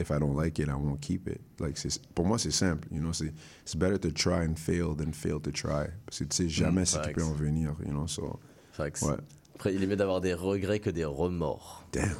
[0.00, 1.40] If I don't like it, I won't keep it.
[1.60, 1.76] Like,
[2.14, 3.12] pour moi, c'est simple, you know.
[3.12, 5.86] C'est it's better to try and fail than fail to try.
[6.06, 7.14] Parce que tu sais jamais ce qui facts.
[7.16, 8.06] peut en venir, you know.
[8.08, 8.40] So,
[8.72, 9.02] Facts.
[9.02, 9.16] ouais.
[9.54, 11.86] Après, il est mieux d'avoir des regrets que des remords.
[11.92, 12.10] Damn.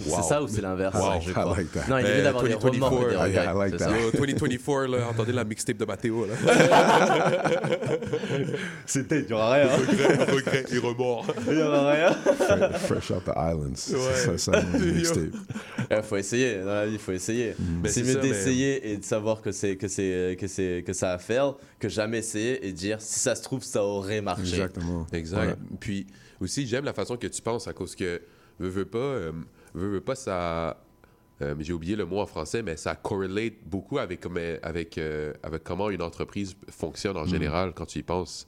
[0.00, 0.94] C'est ça ou c'est l'inverse?
[0.96, 1.56] Wow, je I crois.
[1.56, 1.80] like that.
[1.88, 3.44] Non, il est mieux Eh, d'avoir des 2024, remords que des I- regrets.
[3.44, 3.90] I like c'est that.
[3.90, 4.00] ça.
[4.00, 6.34] Yo, 2024, là, entendez la mixtape de Mathéo, là.
[8.86, 9.66] C'était, il y aura rien.
[9.68, 11.26] regret, regret et remords.
[11.48, 12.12] Il y aura rien.
[12.78, 13.76] Fresh, out the islands.
[13.76, 15.34] Ça, ça, mon mixtape.
[15.90, 17.54] Il faut essayer, dans la vie, il faut essayer.
[17.82, 20.46] Mais C'est c'est mieux ça, mais- d'essayer et de savoir que c'est que c'est que
[20.46, 23.82] c'est que ça à faire que jamais essayer et dire si ça se trouve ça
[23.84, 24.42] aurait marché.
[24.56, 25.06] Exactement.
[25.12, 25.58] Exact.
[25.80, 26.06] Puis
[26.40, 28.20] aussi, j'aime la façon que tu penses à cause que,
[28.58, 29.32] veux, veux pas, euh,
[29.78, 30.76] veux, veux pas, ça.
[31.40, 35.32] euh, J'ai oublié le mot en français, mais ça correlate beaucoup avec, euh, avec, euh,
[35.42, 38.46] avec comment une entreprise fonctionne en général quand tu y penses.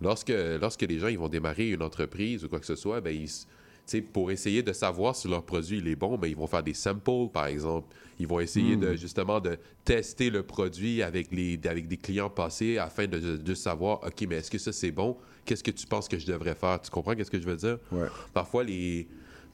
[0.00, 3.14] Lorsque, lorsque les gens ils vont démarrer une entreprise ou quoi que ce soit, ben,
[3.14, 6.62] ils, pour essayer de savoir si leur produit il est bon, ben, ils vont faire
[6.62, 7.94] des samples, par exemple.
[8.18, 12.78] Ils vont essayer de justement de tester le produit avec, les, avec des clients passés
[12.78, 15.16] afin de, de, de savoir, OK, mais est-ce que ça c'est bon?
[15.44, 16.80] Qu'est-ce que tu penses que je devrais faire?
[16.80, 17.78] Tu comprends qu'est-ce que je veux dire?
[17.92, 18.08] Ouais.
[18.34, 19.06] Parfois, les...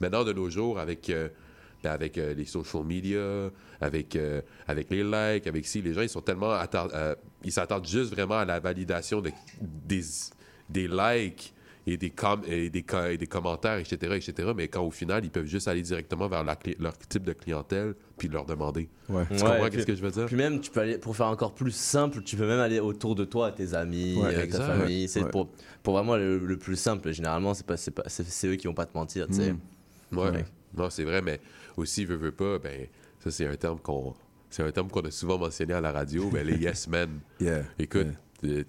[0.02, 1.28] maintenant de nos jours, avec euh,
[1.82, 6.02] ben, avec euh, les social media, avec, euh, avec les likes, avec si les gens
[6.02, 6.52] ils sont tellement
[7.44, 10.02] ils s'attardent juste vraiment à la validation de, des,
[10.68, 11.52] des likes
[11.84, 14.52] et des, com- et des, co- et des commentaires, etc., etc.
[14.56, 17.94] Mais quand au final, ils peuvent juste aller directement vers la leur type de clientèle
[18.16, 18.88] puis leur demander.
[19.08, 19.24] Ouais.
[19.28, 20.26] Tu comprends qu'est-ce que je veux dire?
[20.26, 23.16] Puis même, tu peux aller, pour faire encore plus simple, tu peux même aller autour
[23.16, 25.08] de toi, tes amis, Ouais, euh, ta famille.
[25.08, 25.48] C'est pour,
[25.82, 27.10] pour vraiment le, le plus simple.
[27.10, 29.52] Généralement, c'est eux qui vont pas te mentir, tu sais.
[29.52, 29.58] Mm.
[30.12, 30.30] Ouais.
[30.30, 30.44] Ouais.
[30.76, 31.40] Non, c'est vrai, mais
[31.76, 32.86] aussi, veut, veut pas, ben,
[33.22, 34.14] ça, c'est un terme qu'on.
[34.50, 37.20] C'est un terme qu'on a souvent mentionné à la radio, ben, les yes men.
[37.40, 37.62] Yeah.
[37.78, 38.08] Écoute,
[38.42, 38.66] tu-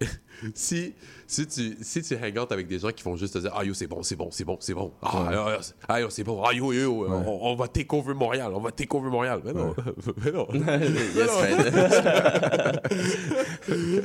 [0.54, 0.92] si,
[1.26, 3.64] si, tu, si tu hang out avec des gens qui font juste te dire Ah
[3.64, 4.92] yo, c'est bon, c'est bon, c'est bon, c'est bon.
[5.00, 5.34] Ah, Ouais.
[5.36, 6.42] ah, ah, yo, c'est bon.
[6.44, 7.08] Ah yo, yo, Ouais.
[7.10, 8.52] on, on va take over Montréal.
[8.54, 9.40] On va take over Montréal.
[9.44, 9.74] Mais non.
[10.24, 10.46] Mais non.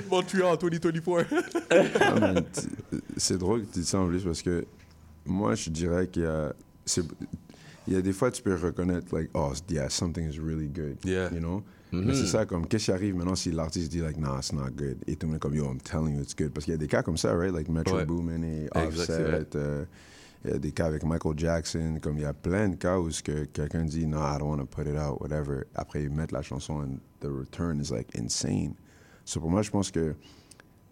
[0.09, 1.25] Montreal 2024.
[2.01, 2.33] Ah,
[3.17, 4.65] c'est drôle que tu dis ça en plus parce que
[5.29, 6.53] moi, je dirais qu'il y a.
[7.87, 10.97] Il y a des fois, tu peux reconnaître, like, oh, yeah, something is really good.
[11.03, 11.31] Yeah.
[11.33, 11.63] You know?
[11.91, 12.05] Mhm.
[12.05, 14.69] Mais c'est ça, comme, qu'est-ce qui arrive maintenant si l'artiste dit, like, nah, it's not
[14.75, 14.97] good?
[15.07, 16.51] Et tout le monde est comme, yo, I'm telling you, it's good.
[16.53, 17.51] Parce qu'il y a des cas comme ça, right?
[17.51, 18.05] Like Metro Ouais.
[18.05, 18.69] Boomin et.
[18.75, 19.55] Offset.
[19.55, 19.85] euh,
[20.45, 21.97] il y a des cas avec Michael Jackson.
[21.99, 24.59] Comme, il y a plein de cas où que quelqu'un dit, no, I don't want
[24.59, 25.63] to put it out, whatever.
[25.73, 28.75] Après, ils mettent la chanson and the return is, like, insane.
[29.25, 30.13] So, pour moi, je pense que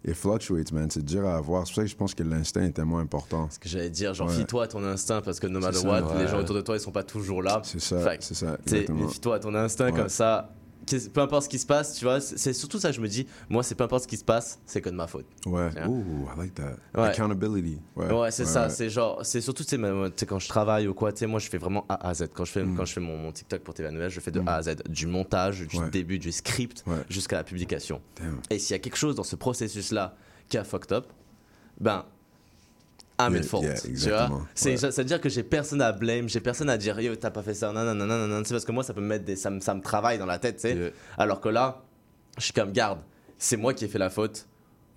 [0.06, 0.90] it fluctuates, man.
[0.90, 1.66] C'est dur à avoir.
[1.66, 3.48] C'est pour ça que je pense que l'instinct est tellement important.
[3.50, 4.34] Ce que j'allais dire, genre, Ouais.
[4.34, 6.22] fie-toi à ton instinct parce que no matter ça, what, ouais.
[6.22, 7.60] les gens autour de toi, ils sont pas toujours là.
[7.64, 8.58] C'est ça, c'est ça.
[8.66, 9.92] Fie-toi à ton instinct Ouais.
[9.98, 10.50] comme ça.
[11.12, 13.26] Peu importe ce qui se passe, tu vois, c'est surtout ça que je me dis.
[13.48, 15.26] Moi, c'est peu importe ce qui se passe, c'est que de ma faute.
[15.46, 15.70] Ouais.
[15.86, 16.76] Ooh, I like that.
[16.94, 17.08] Ouais.
[17.08, 17.78] Accountability.
[17.96, 18.68] Ouais, Ouais, c'est ça.
[18.68, 21.48] C'est genre, c'est surtout, tu sais, quand je travaille ou quoi, tu sais, moi, je
[21.48, 22.28] fais vraiment A à Z.
[22.34, 22.76] Quand je fais, Mm.
[22.76, 24.76] quand je fais mon, mon TikTok pour TVA Nouvelle, je fais de A à Z.
[24.88, 28.00] Du montage, du début, du script, jusqu'à la publication.
[28.20, 28.40] Damn.
[28.50, 30.14] Et s'il y a quelque chose dans ce processus-là
[30.48, 31.06] qui a fucked up,
[31.80, 32.04] ben,
[33.20, 33.62] I'm in fault.
[33.64, 34.46] yeah, tu vois.
[34.54, 37.42] C'est, veut dire que j'ai personne à blame, j'ai personne à dire yo, t'as pas
[37.42, 39.24] fait ça, non, non, non, non, non, c'est parce que moi, ça peut me mettre
[39.24, 39.34] des.
[39.36, 40.74] Ça me, ça me travaille dans la tête, tu sais.
[40.76, 40.90] Yeah.
[41.16, 41.82] Alors que là,
[42.38, 43.00] je suis comme, garde,
[43.38, 44.46] c'est moi qui ai fait la faute.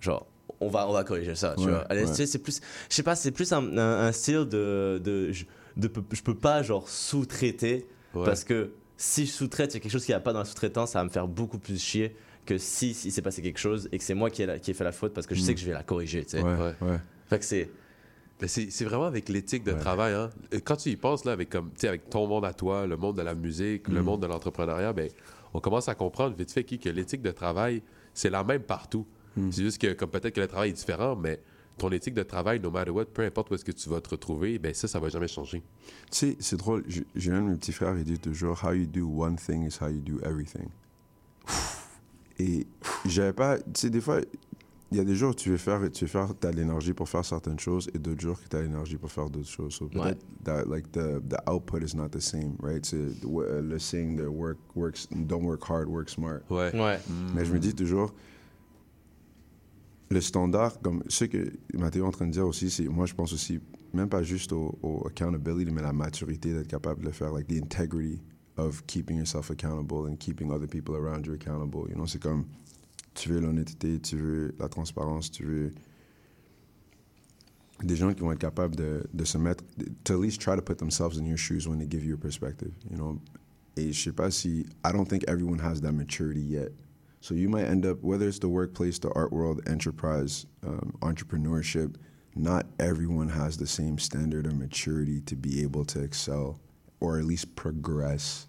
[0.00, 0.26] Genre,
[0.60, 1.86] on va, on va corriger ça, tu Ouais, vois.
[1.90, 2.06] Ouais.
[2.06, 2.60] c'est plus.
[2.88, 5.00] Je sais pas, c'est plus un, un- un style de.
[5.02, 5.44] de, je,
[5.76, 8.24] de je peux pas, genre, sous-traiter Ouais.
[8.26, 10.44] parce que si je sous-traite, il y a quelque chose qui va pas dans la
[10.44, 13.58] sous-traitance, ça va me faire beaucoup plus chier que si si il s'est passé quelque
[13.58, 15.34] chose et que c'est moi qui ai, la- qui ai fait la faute parce que
[15.34, 16.42] je sais que je vais la corriger, tu sais.
[16.42, 16.46] Mm.
[16.46, 16.88] Ouais, Ouais.
[16.90, 16.98] ouais.
[17.28, 17.70] Fait que c'est.
[18.42, 19.78] Mais c'est vraiment avec l'éthique de Ouais.
[19.78, 20.12] travail.
[20.14, 20.28] Hein.
[20.64, 21.70] Quand tu y penses, là, avec, comme,
[22.10, 24.04] ton monde à toi, le monde de la musique, le Mm.
[24.04, 25.08] monde de l'entrepreneuriat, ben,
[25.54, 29.06] on commence à comprendre vite fait qui, que l'éthique de travail, c'est la même partout.
[29.36, 29.52] Mm.
[29.52, 31.40] C'est juste que comme peut-être que le travail est différent, mais
[31.78, 34.10] ton éthique de travail, no matter what, peu importe où est-ce que tu vas te
[34.10, 35.62] retrouver, ben ça, ça va jamais changer.
[36.10, 36.84] Tu sais, c'est drôle.
[37.14, 39.86] J'ai de mes petits frères, il dit toujours How you do one thing is how
[39.88, 40.66] you do everything.
[42.38, 42.66] Et
[43.06, 43.58] j'avais pas.
[43.58, 44.20] Tu sais, des fois,
[44.92, 47.08] il y a des jours où tu veux faire, tu veux faire, as l'énergie pour
[47.08, 49.74] faire certaines choses et d'autres jours que tu as l'énergie pour faire d'autres choses.
[49.74, 50.14] So Ouais.
[50.44, 52.84] that, like, the, the output is not the same, right?
[52.84, 56.42] C'est le le saying de work, works, don't work hard, work smart.
[56.50, 56.70] Ouais.
[56.74, 56.98] Ouais.
[57.34, 58.12] Mais je me dis toujours,
[60.10, 63.14] le standard, comme ce que Mathéo est en train de dire aussi, c'est moi je
[63.14, 63.60] pense aussi,
[63.94, 67.46] même pas juste au, au accountability, mais la maturité d'être capable de le faire, like
[67.48, 68.20] the integrity
[68.58, 71.88] of keeping yourself accountable and keeping other people around you accountable.
[71.88, 72.44] You know, c'est comme,
[73.14, 75.72] tu veux l'honnêteté, tu veux la transparence, tu veux
[77.82, 79.64] des gens qui vont être capables de, de se mettre,
[80.04, 82.18] to at least try to put themselves in your shoes when they give you a
[82.18, 83.20] perspective, you know.
[83.76, 86.72] Et je sais pas si, I don't think everyone has that maturity yet.
[87.20, 91.94] So you might end up, whether it's the workplace, the art world, enterprise, um, entrepreneurship,
[92.34, 96.58] not everyone has the same standard of maturity to be able to excel
[97.00, 98.48] or at least progress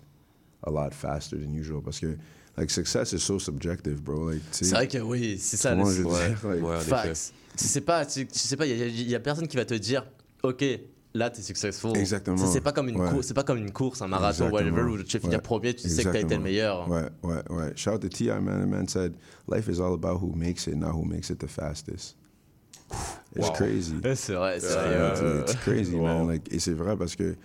[0.64, 1.82] a lot faster than usual.
[1.82, 2.18] Parce que,
[2.58, 4.30] like, success is so subjective, bro.
[4.32, 5.72] Like, C'est vrai que oui, c'est ça.
[5.72, 6.80] comment le- je Ouais, dire, like, ouais.
[6.80, 7.34] Facts.
[7.58, 9.56] Tu sais pas, tu, tu sais pas, il y, a- il y a personne qui
[9.58, 10.06] va te dire,
[10.42, 10.64] ok,
[11.14, 11.96] là t'es successful.
[11.96, 12.38] Exactement.
[12.52, 13.10] C'est pas comme une Ouais.
[13.12, 15.38] course, c'est pas comme une course, un marathon, whatever, où tu Ouais.
[15.40, 16.90] premier, tu sais que t'as été le meilleur.
[16.90, 17.74] Ouais, ouais, ouais.
[17.76, 18.40] Shout out to T.I.
[18.42, 18.64] Man.
[18.66, 19.14] The man said,
[19.48, 22.16] life is all about who makes it, not who makes it the fastest.
[23.36, 23.54] It's Wow.
[23.54, 23.96] crazy.
[24.16, 25.42] C'est vrai, c'est Yeah, vrai.
[25.42, 26.04] it's, it's crazy, Wow.
[26.04, 26.28] man.
[26.28, 27.36] Like, et c'est vrai parce que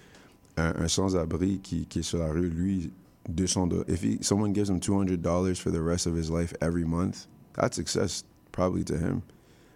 [0.57, 2.91] un, un sans-abri qui, qui est sur la rue, lui,
[3.35, 3.85] 200 dollars.
[3.89, 7.77] If he, someone gives him $200 for the rest of his life every month, that's
[7.77, 9.23] success probably to him.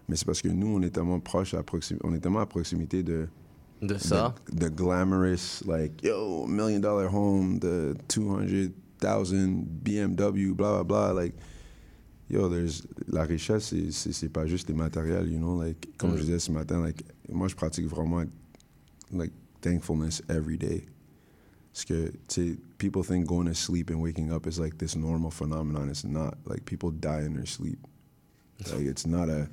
[0.09, 2.45] Mais c'est parce que nous, on est tellement proche, à proxim- on est tellement à
[2.45, 3.27] proximité de
[3.81, 4.33] De ça.
[4.51, 11.11] the, the glamorous, like, yo, million dollar home, the 200,000 BMW, blah, blah, blah.
[11.13, 11.33] Like,
[12.29, 15.61] yo, there's, la richesse, c'est- c'est c'est pas juste les matériels, you know.
[15.61, 16.17] Like, comme Mm.
[16.17, 18.23] je disais ce matin, like, moi, je pratique vraiment,
[19.11, 20.85] like, thankfulness every day.
[21.73, 25.89] Tu sais, people think going to sleep and waking up is like this normal phenomenon.
[25.89, 26.37] It's not.
[26.45, 27.79] Like, people die in their sleep.
[28.71, 29.49] Like, it's not a,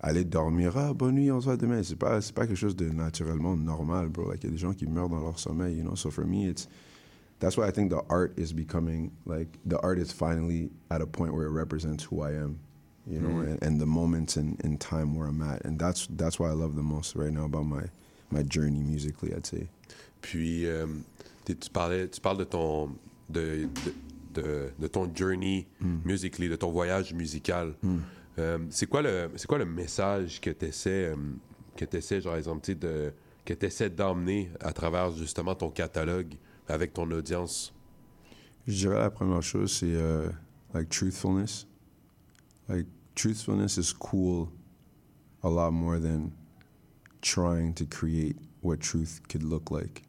[0.00, 1.82] aller dormir, ah, bonne nuit, on se voit demain.
[1.82, 4.28] C'est pas, c'est pas quelque chose de naturellement normal, bro.
[4.28, 5.96] Like, il y a des gens qui meurent dans leur sommeil, you know.
[5.96, 6.68] So for me, it's,
[7.40, 11.06] that's why I think the art is becoming, like, the art is finally at a
[11.06, 12.60] point where it represents who I am,
[13.08, 13.46] you know, Mhm.
[13.54, 15.64] and, and the moments in, in time where I'm at.
[15.64, 17.82] And that's, that's what I love the most right now about my,
[18.30, 19.66] my journey musically, I'd say.
[20.20, 20.86] Puis, euh,
[21.44, 22.88] tu, parlais, tu parles de ton,
[23.28, 23.68] de,
[24.34, 25.96] de, de- de ton journey Mm.
[26.04, 27.74] musically, de ton voyage musical.
[28.38, 31.12] Euh, c'est quoi le c'est quoi le message que tu essaies,
[31.76, 33.12] que t'essaies, genre, exemple, tu de,
[33.44, 36.34] que tu d'emmener à travers justement ton catalogue
[36.68, 37.72] avec ton audience?
[38.66, 40.28] Je dirais la première chose, c'est euh,
[40.74, 41.66] like truthfulness.
[42.68, 44.48] Like truthfulness is cool
[45.42, 46.30] a lot more than
[47.22, 50.02] trying to create what truth could look like.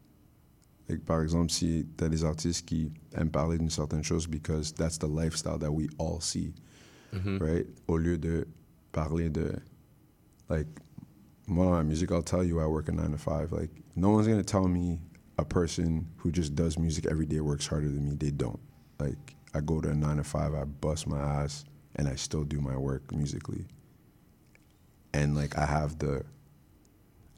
[0.90, 4.72] Like, par exemple, si tu as des artistes qui aiment parler d'une certaine chose because
[4.74, 6.54] that's the lifestyle that we all see,
[7.14, 7.40] Mhm.
[7.40, 7.68] right?
[7.88, 8.46] Au lieu de
[8.92, 9.56] parler de,
[10.50, 10.68] like,
[11.48, 13.52] moi dans la musique, I'll tell you I work a nine to five.
[13.52, 15.00] Like, no one's gonna tell me
[15.38, 18.16] a person who just does music every day works harder than me.
[18.16, 18.60] They don't.
[19.00, 22.44] Like, I go to a nine to five, I bust my ass, and I still
[22.44, 23.66] do my work musically.
[25.14, 26.24] And like, I have the,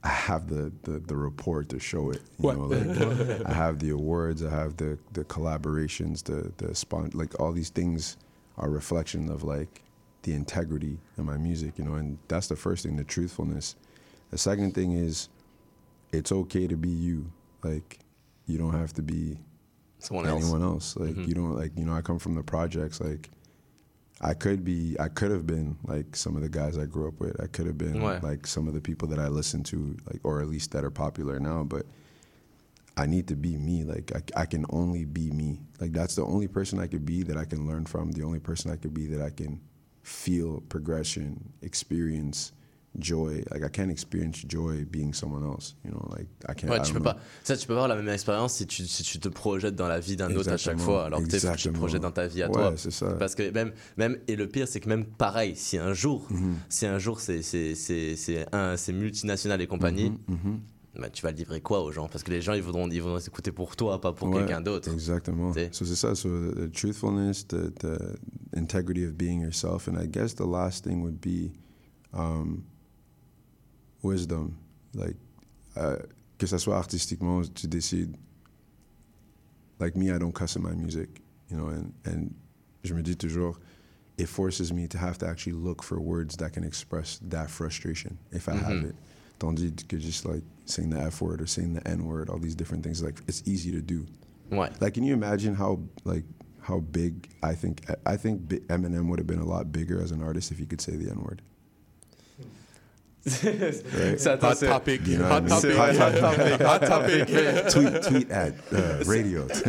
[0.03, 2.21] I have the the, the report to show it.
[2.39, 7.11] You know, like I have the awards, I have the the collaborations, the the spon-
[7.13, 8.17] like all these things
[8.57, 9.83] are a reflection of like
[10.23, 13.75] the integrity in my music, you know, and that's the first thing, the truthfulness.
[14.31, 15.29] The second thing is
[16.11, 17.31] it's okay to be you.
[17.63, 17.99] Like
[18.47, 19.37] you don't have to be
[19.99, 20.41] Someone else.
[20.43, 20.95] anyone else.
[20.97, 21.27] Like Mhm.
[21.27, 23.29] you don't like you know, I come from the projects like
[24.23, 27.19] I could be I could have been like some of the guys I grew up
[27.19, 27.39] with.
[27.41, 28.21] I could have been Ouais.
[28.21, 30.91] like some of the people that I listen to, like or at least that are
[30.91, 31.85] popular now, but
[32.97, 33.83] I need to be me.
[33.83, 35.61] Like I, I can only be me.
[35.79, 38.11] Like that's the only person I could be that I can learn from.
[38.11, 39.59] The only person I could be that I can
[40.03, 42.51] feel progression, experience
[42.99, 43.43] joy.
[43.51, 45.75] Like I can't experience joy being someone else.
[45.85, 46.69] You know, like I can't.
[46.71, 47.05] Ouais, I tu peux know.
[47.05, 47.17] pas.
[47.43, 49.87] Ça, tu peux pas avoir la même expérience si tu, si tu te projettes dans
[49.87, 52.43] la vie d'un autre à chaque fois, alors que tu te projettes dans ta vie
[52.43, 52.73] à Ouais, toi.
[52.75, 53.13] c'est ça.
[53.13, 56.55] Parce que même, même, et le pire, c'est que même pareil, si un jour, Mhm.
[56.69, 60.59] si un jour c'est, c'est, c'est, c'est, un, c'est multinational et compagnie, Mhm, mhm.
[60.99, 62.07] bah, tu vas livrer quoi aux gens?
[62.09, 64.59] Parce que les gens, ils voudront, ils voudront s'écouter pour toi, pas pour Ouais, quelqu'un
[64.61, 64.91] d'autre.
[64.91, 65.53] Exactement.
[65.71, 66.13] So c'est ça.
[66.15, 67.97] So the, the truthfulness, the, the
[68.55, 71.51] integrity of being yourself, and I guess the last thing would be
[72.13, 72.63] um,
[74.03, 74.57] wisdom.
[74.93, 75.15] Like
[75.75, 75.97] uh,
[76.37, 78.15] que ça soit artistiquement, tu décides.
[79.79, 82.33] Like me, I don't cuss in my music, you know, and and
[82.83, 83.57] je me dis toujours,
[84.17, 88.17] it forces me to have to actually look for words that can express that frustration
[88.31, 88.89] if I have Mhm.
[88.89, 88.95] it.
[89.39, 92.53] Tandis que just like saying the F word or saying the N word, all these
[92.55, 94.05] different things, like it's easy to do.
[94.51, 94.69] Ouais.
[94.79, 96.25] Like, can you imagine how like
[96.59, 100.21] how big I think I think Eminem would have been a lot bigger as an
[100.21, 101.41] artist if he could say the N word.
[103.23, 104.19] Right?
[104.19, 105.05] Ça, Hot c'est- topic.
[105.07, 105.75] You know hot, what I mean?
[105.75, 105.77] topic.
[105.77, 106.61] Hot hot topic.
[106.61, 107.27] Hot topic.
[107.69, 109.45] tweet tweet at uh, radio.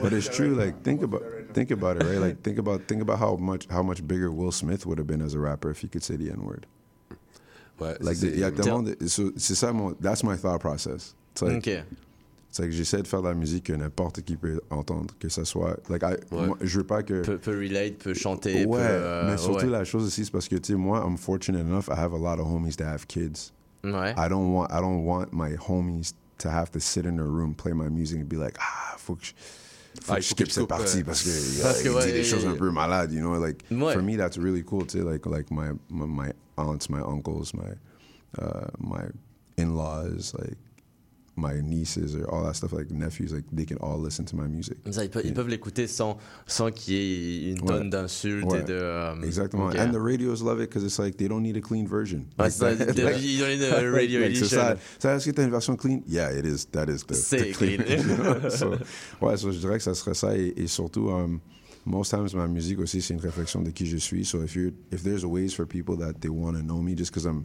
[0.00, 0.54] but it's true.
[0.54, 2.18] Like think about think about it, right?
[2.18, 5.22] Like think about think about how much how much bigger Will Smith would have been
[5.22, 6.66] as a rapper if he could say the N word.
[7.80, 10.60] Ouais, Like c'est- il y a tellement de- so- c'est ça mon that's my thought
[10.60, 11.14] process.
[11.32, 11.84] It's like Ok.
[12.50, 15.44] C'est que j'essaie de faire de la musique que n'importe qui peut entendre, que ça
[15.44, 18.64] soit like I, moi, je veux pas que Peut, peut relate, peut chanter.
[18.66, 19.70] ouais, peut, euh, mais surtout ouais.
[19.70, 22.18] la chose aussi c'est parce que tu sais moi I'm fortunate enough I have a
[22.18, 23.52] lot of homies that have kids.
[23.84, 24.14] Ouais.
[24.16, 27.54] I don't want I don't want my homies to have to sit in their room
[27.54, 29.32] play my music and be like ah faut que je,
[30.02, 31.30] faut Ah, que je skip cette partie euh, parce que
[31.62, 34.36] Parce que, il dit des choses un peu malades you know like for me that's
[34.38, 37.70] really cool tu sais like like my my, my aunts my uncles my
[38.38, 39.02] uh, my
[39.56, 40.56] in-laws like
[41.40, 44.46] my nieces or all that stuff like nephews like they can all listen to my
[44.46, 47.66] music ça, ils peuvent, ils peuvent l'écouter sans, sans qu'il y ait une Ouais.
[47.78, 48.60] tonne d'insultes Ouais.
[48.60, 48.74] et de.
[48.74, 49.66] euh, Exactement.
[49.68, 49.76] ok.
[49.78, 52.24] And the radios love it because it's like they don't need a clean version.
[52.38, 54.46] Ouais, Like ça, like- ils ont une radio like, edition.
[54.58, 54.76] ça.
[54.98, 56.02] Ça, est-ce que t'as une version clean?
[56.06, 56.66] Yeah, it is.
[56.72, 57.78] That is the, the clean.
[57.78, 58.50] clean.
[58.50, 58.72] so,
[59.20, 60.36] ouais, so je dirais que ça serait ça.
[60.36, 61.40] Et, et surtout, um,
[61.86, 64.24] most times ma musique aussi, c'est une réflexion de qui je suis.
[64.24, 67.10] So if you if there's ways for people that they want to know me, just
[67.12, 67.44] because I'm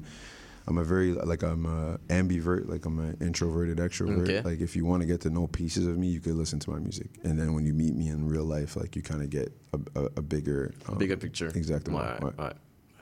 [0.68, 4.24] I'm a very like I'm a ambivert, like I'm an introverted extrovert.
[4.24, 4.42] Okay.
[4.42, 6.70] Like if you want to get to know pieces of me, you could listen to
[6.72, 9.30] my music, and then when you meet me in real life, like you kind of
[9.30, 11.50] get a, a, a bigger um, Bigger picture.
[11.54, 12.00] Exactement.
[12.02, 12.34] Ouais, ouais.
[12.40, 12.54] ouais.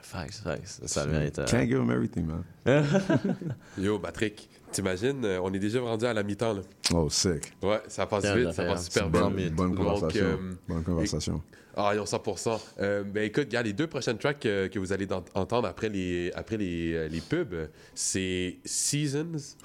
[0.02, 0.80] Facts, facts.
[0.84, 1.38] Ça mérite.
[1.38, 2.44] euh, Can't give them everything, man.
[3.78, 6.52] Yo, Patrick, t'imagines, euh, on est déjà rendu à la mi-temps.
[6.52, 6.60] là.
[6.92, 7.52] Oh, sick.
[7.62, 9.54] Ouais, ça passe vite, ça passe super vite.
[9.54, 10.24] bonne Donc, conversation.
[10.26, 11.42] euh, Bonne conversation.
[11.76, 12.60] Ah, yon 100%.
[12.80, 16.30] Euh, ben écoute, regarde, les deux prochaines tracks euh, que vous allez entendre après les,
[16.34, 19.56] après les, euh, les pubs, c'est Seasons.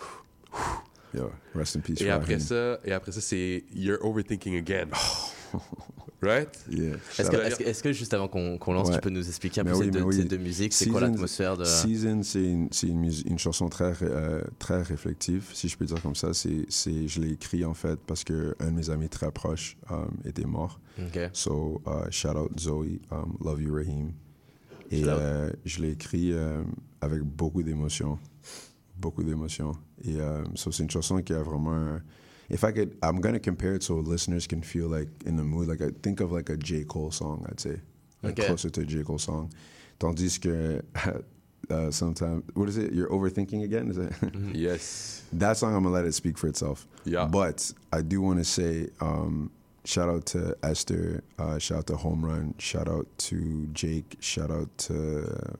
[1.14, 2.02] Yo, rest in peace.
[2.02, 4.88] Et après ça, et après ça c'est You're Overthinking Again.
[6.22, 6.50] Right?
[6.70, 6.98] Yeah.
[7.18, 8.96] Est-ce que, juste avant qu'on lance, Ouais.
[8.96, 10.16] tu peux nous expliquer un Mais peu oui, ces, deux, oui.
[10.16, 10.74] ces deux musiques?
[10.74, 11.64] C'est quoi l'atmosphère de.
[11.64, 16.34] Season, c'est une, chanson très, euh, très réflexive, si je peux dire comme ça.
[16.34, 20.46] C'est, je l'ai écrit en fait parce qu'un de mes amis très proches um, était
[20.46, 20.80] mort.
[21.00, 21.30] Ok.
[21.32, 24.12] So, uh, shout out Zoe, um, love you Raheem.
[24.92, 26.62] Et euh, je l'ai écrit euh,
[27.00, 28.20] avec beaucoup d'émotions.
[28.98, 29.72] Beaucoup d'émotions.
[30.04, 31.74] Et euh, so c'est une chanson qui a vraiment.
[31.74, 32.02] un-
[32.50, 35.68] If I could, I'm gonna compare it so listeners can feel like in the mood.
[35.68, 37.80] Like I think of like a J Cole song, I'd say,
[38.24, 38.48] like Okay.
[38.48, 39.52] closer to a J Cole song.
[40.00, 40.82] Tandis que
[41.70, 42.94] uh, sometimes, what is it?
[42.94, 43.90] You're overthinking again?
[43.92, 44.14] Is it?
[44.56, 45.22] Yes.
[45.34, 46.88] that song, I'm gonna let it speak for itself.
[47.06, 47.26] Yeah.
[47.26, 49.52] But I do want to say, um,
[49.86, 54.50] shout out to Esther, uh, shout out to Home Run, shout out to Jake, shout
[54.50, 55.56] out to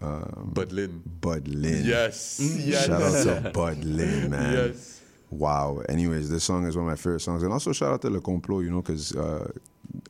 [0.00, 1.02] um, Bud Lynn.
[1.20, 1.84] Bud Lynn.
[1.84, 2.40] Yes.
[2.64, 2.86] Yes.
[2.86, 4.52] Shout out to Bud Lynn, man.
[4.68, 5.00] Yes.
[5.30, 5.82] Wow.
[5.88, 8.20] Anyways, this song is one of my favorite songs, and also shout out to Le
[8.20, 9.50] Complot, you know, because uh,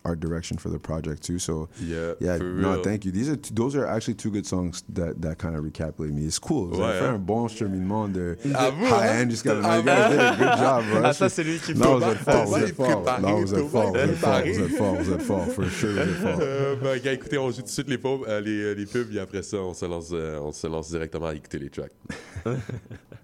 [0.04, 1.38] art direction for the project too.
[1.38, 3.10] So Yeah, yeah, no, thank you.
[3.12, 6.26] These are t- those are actually two good songs that that kind of recapitulate me.
[6.26, 6.66] It's cool.
[6.68, 10.36] Vous Ouais, un bon cheminement de Ah, high end jusqu'à Ah, you guys did a
[10.36, 11.00] good job, bro.
[11.04, 13.20] Ah, ça, c'est lui qui Non, vous êtes fort, vous êtes fort.
[13.22, 15.90] Non, vous êtes fort, vous êtes fort, vous êtes fort, vous êtes fort, for sure,
[15.92, 16.38] vous êtes fort.
[16.40, 19.20] Euh, ben, écoutez, on joue tout de suite les, pubs, euh, les, les pubs, et
[19.20, 21.92] après ça, on se lance, euh, on se lance directement à écouter les tracks.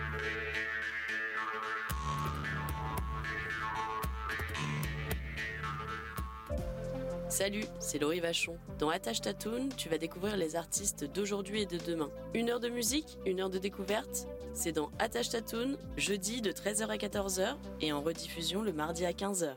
[7.31, 8.57] Salut, c'est Laurie Vachon.
[8.77, 12.11] Dans Attache Tatoon, tu vas découvrir les artistes d'aujourd'hui et de demain.
[12.33, 14.27] Une heure de musique, une heure de découverte.
[14.53, 19.11] C'est dans Attache Tatoon, jeudi de 13h à 14h et en rediffusion le mardi à
[19.11, 19.55] 15h.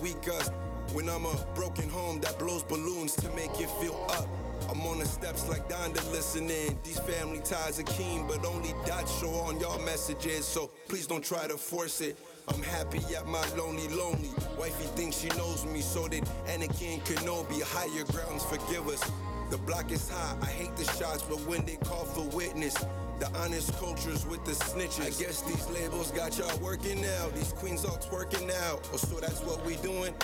[0.00, 0.52] My weakest.
[0.92, 4.26] When I'm a broken home that blows balloons to make it feel up.
[4.68, 6.78] I'm on the steps like Donda listening.
[6.84, 10.46] These family ties are keen, but only dots show on y'all messages.
[10.46, 12.18] So please don't try to force it.
[12.48, 14.30] I'm happy at my lonely, lonely.
[14.58, 17.62] Wifey thinks she knows me, so did Anakin Kenobi.
[17.62, 19.02] Higher grounds forgive us.
[19.50, 22.76] The block is high, I hate the shots, but when they call for witness,
[23.20, 25.02] the honest cultures with the snitches.
[25.02, 27.28] I guess these labels got y'all working now.
[27.34, 28.80] These queens all twerking now.
[28.92, 30.14] Oh, so that's what we doing?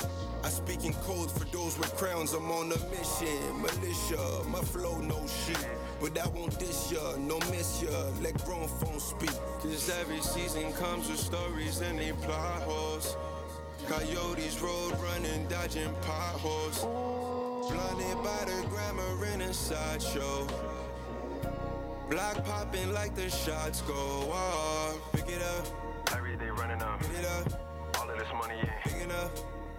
[0.43, 2.33] I speak in code for those with crowns.
[2.33, 3.61] I'm on a mission.
[3.61, 5.69] Militia, my flow no shit.
[6.01, 7.91] But I won't diss ya, no miss ya.
[8.23, 9.37] Let grown phones speak.
[9.61, 13.17] Cause every season comes with stories and they plot holes.
[13.89, 16.81] Coyotes road running, dodging potholes.
[17.71, 20.47] Blinded by the grammar in a sideshow.
[22.11, 24.97] Block popping like the shots go off.
[25.13, 25.67] Pick it up.
[26.17, 27.01] Every day running up.
[27.01, 27.99] Pick it up.
[27.99, 28.71] All of this money, yeah.
[28.85, 29.31] Pick it up.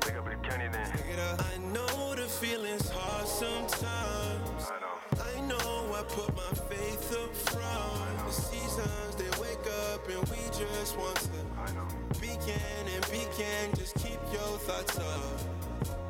[0.02, 0.92] Pick up the Kenny then.
[0.92, 1.42] Pick it up.
[1.42, 4.68] I know the feeling's hard sometimes.
[4.70, 4.98] I know.
[5.24, 8.28] I know I put my faith up front.
[8.28, 11.30] The seasons they wake up and we just want to
[11.62, 11.88] I know.
[12.20, 13.74] begin and begin.
[13.78, 15.40] Just keep your thoughts up.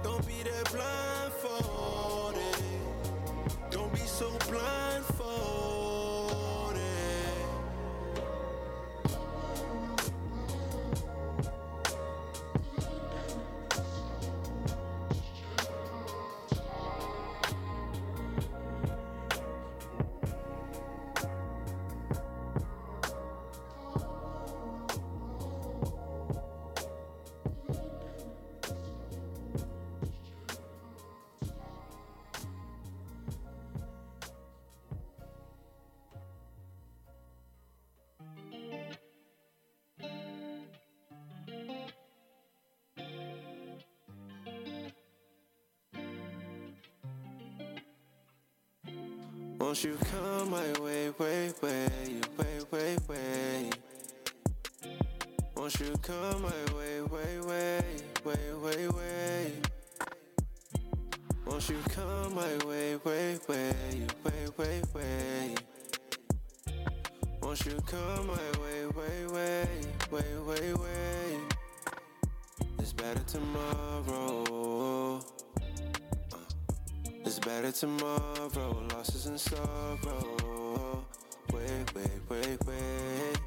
[0.01, 2.63] Don't be that blindfolded.
[3.69, 5.16] Don't be so blindfolded.
[49.77, 51.87] Won't you come my way, way, way,
[52.35, 53.69] way, way, way?
[55.55, 57.83] Won't you come my way, way, way,
[58.23, 59.51] way, way, way?
[61.45, 63.75] Won't you come my way, way, way,
[64.23, 65.55] way, way, way?
[67.43, 69.67] Won't you come my way, way, way,
[70.09, 71.37] way, way, way?
[72.79, 74.47] It's better tomorrow.
[77.37, 81.05] It's better tomorrow, losses and sorrow.
[81.53, 83.39] Wait, wait, wait, wait.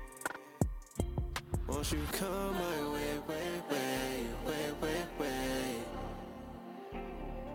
[1.66, 5.82] Won't you come my way, wait, wait, wait, wait, wait.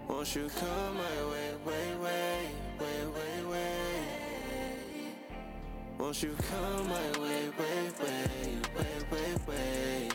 [0.09, 2.49] Won't you come my way, wait, wait,
[2.81, 5.15] wait, wait, wait.
[5.97, 10.11] Won't you come my way, wait, wait, wait, wait, wait.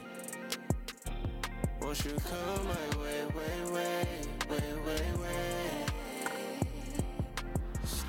[1.80, 5.69] Won't you come my way, wait, wait, wait, wait, wait.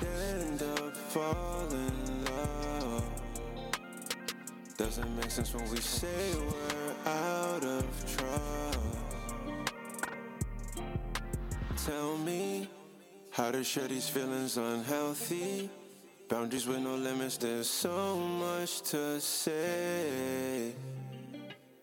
[0.02, 3.04] Stand up, fall in love.
[4.76, 8.96] Doesn't make sense when we say we're out of trouble.
[11.86, 12.68] Tell me,
[13.30, 15.70] how to share these feelings unhealthy?
[16.28, 20.72] Boundaries with no limits, there's so much to say.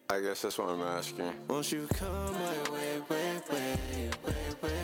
[0.09, 1.31] I guess that's what I'm asking.
[1.47, 4.78] Won't you come my way, way, way, way, way?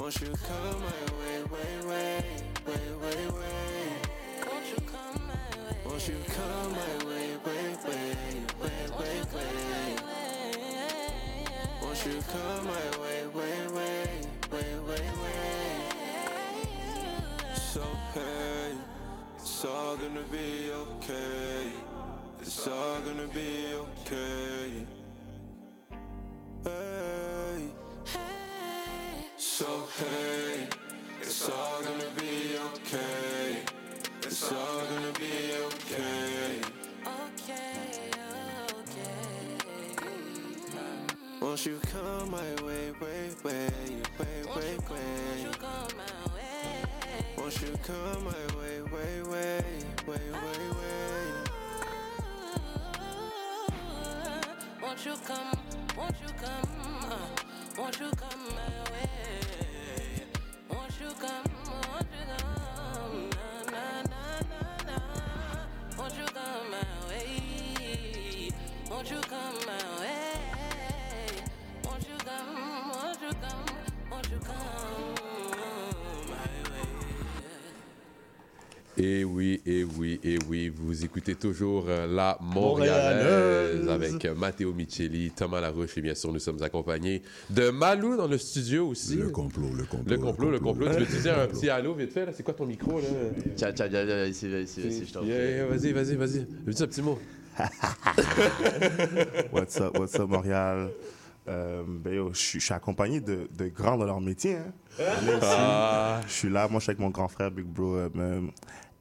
[0.00, 2.24] Won't you come my way, way, way,
[2.66, 3.84] way, way, way?
[4.50, 5.76] Won't you come my way?
[5.84, 8.16] Won't you come my way, way, way,
[8.62, 9.96] way, way, way?
[11.82, 14.08] Won't you come my way, way, way,
[14.50, 15.44] way, way, way?
[17.54, 17.82] So
[18.14, 18.72] hey,
[19.36, 21.72] it's all gonna be okay.
[22.40, 24.86] It's all gonna be okay.
[26.64, 27.29] Hey.
[29.60, 30.68] So hey,
[31.20, 33.60] it's all gonna be okay.
[34.22, 36.60] It's all gonna be okay.
[37.04, 38.08] Okay,
[38.80, 39.20] okay.
[41.42, 43.70] Won't you come my way, way, way,
[44.18, 45.46] way, way, way?
[47.36, 49.62] Won't you come my way, way, way,
[50.06, 51.24] way, way, way?
[53.52, 53.68] Oh,
[54.82, 55.58] won't you come,
[55.98, 56.79] won't you come,
[57.80, 59.08] won't you come my way?
[60.70, 64.98] Won't you come, won't you come, na na na na na?
[65.98, 68.50] Won't you come my way?
[68.90, 69.79] Won't you come my
[79.02, 83.88] Et oui, et oui, et oui, vous écoutez toujours euh, la Montréalaise Montréalaise.
[83.88, 88.26] avec euh, Matteo Micheli, Thomas Larouche et bien sûr nous sommes accompagnés de Malou dans
[88.26, 89.16] le studio aussi.
[89.16, 90.04] Le complot, le complot.
[90.06, 90.88] Le complot, le complot.
[90.90, 92.32] Tu veux te dire un petit allô vite fait là?
[92.34, 93.06] C'est quoi ton micro là?
[93.56, 95.30] Tiens, tiens, viens, viens, ici, viens, ici, ici, je t'en prie.
[95.30, 96.46] Yeah, Vas-y, vas-y, vas-y.
[96.66, 97.18] Dis un petit mot?
[99.50, 100.90] What's up, what's up, Montréal?
[101.48, 104.56] Euh, ben yo, je suis accompagné de, de grands dans leur métier.
[104.56, 104.72] Hein.
[105.42, 106.20] Ah.
[106.26, 108.08] Je suis là, moi je suis avec mon grand frère, Big Bro, euh,